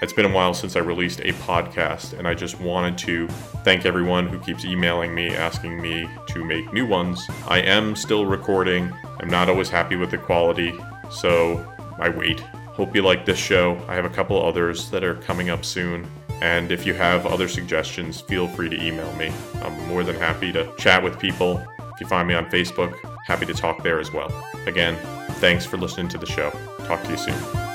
it's 0.00 0.12
been 0.12 0.24
a 0.24 0.32
while 0.32 0.54
since 0.54 0.76
I 0.76 0.80
released 0.80 1.20
a 1.20 1.32
podcast, 1.32 2.16
and 2.16 2.28
I 2.28 2.34
just 2.34 2.60
wanted 2.60 2.96
to 2.98 3.26
thank 3.64 3.84
everyone 3.84 4.28
who 4.28 4.38
keeps 4.38 4.64
emailing 4.64 5.14
me 5.14 5.30
asking 5.30 5.80
me 5.80 6.08
to 6.28 6.44
make 6.44 6.72
new 6.72 6.86
ones. 6.86 7.26
I 7.48 7.60
am 7.60 7.96
still 7.96 8.24
recording. 8.24 8.92
I'm 9.20 9.28
not 9.28 9.48
always 9.48 9.68
happy 9.68 9.96
with 9.96 10.10
the 10.10 10.18
quality, 10.18 10.72
so 11.10 11.66
I 11.98 12.10
wait. 12.10 12.40
Hope 12.40 12.94
you 12.94 13.02
like 13.02 13.26
this 13.26 13.38
show. 13.38 13.80
I 13.88 13.96
have 13.96 14.04
a 14.04 14.10
couple 14.10 14.40
others 14.40 14.88
that 14.90 15.02
are 15.02 15.16
coming 15.16 15.50
up 15.50 15.64
soon. 15.64 16.08
And 16.40 16.70
if 16.70 16.86
you 16.86 16.94
have 16.94 17.26
other 17.26 17.48
suggestions, 17.48 18.20
feel 18.20 18.46
free 18.46 18.68
to 18.68 18.80
email 18.80 19.12
me. 19.16 19.32
I'm 19.62 19.88
more 19.88 20.04
than 20.04 20.14
happy 20.14 20.52
to 20.52 20.72
chat 20.78 21.02
with 21.02 21.18
people. 21.18 21.60
If 21.92 22.00
you 22.00 22.06
find 22.06 22.28
me 22.28 22.34
on 22.34 22.46
Facebook, 22.46 22.94
happy 23.26 23.46
to 23.46 23.54
talk 23.54 23.82
there 23.82 23.98
as 23.98 24.12
well. 24.12 24.30
Again, 24.66 24.96
thanks 25.40 25.66
for 25.66 25.76
listening 25.76 26.06
to 26.10 26.18
the 26.18 26.26
show. 26.26 26.50
Talk 26.84 27.02
to 27.02 27.10
you 27.10 27.16
soon. 27.16 27.67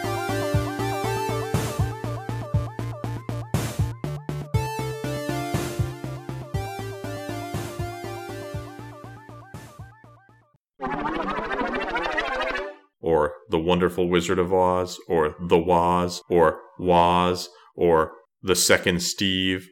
Wonderful 13.93 14.09
Wizard 14.09 14.39
of 14.39 14.51
Oz, 14.51 14.99
or 15.07 15.35
The 15.39 15.57
Woz, 15.59 16.23
or 16.27 16.59
Woz, 16.79 17.49
or 17.75 18.13
The 18.41 18.55
Second 18.55 19.03
Steve. 19.03 19.67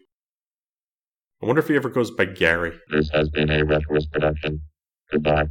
I 1.42 1.48
wonder 1.48 1.60
if 1.60 1.68
he 1.68 1.76
ever 1.76 1.90
goes 1.90 2.12
by 2.12 2.26
Gary. 2.26 2.74
This 2.92 3.10
has 3.10 3.30
been 3.30 3.50
a 3.50 3.66
Retroist 3.66 4.12
production. 4.12 4.62
Goodbye. 5.12 5.48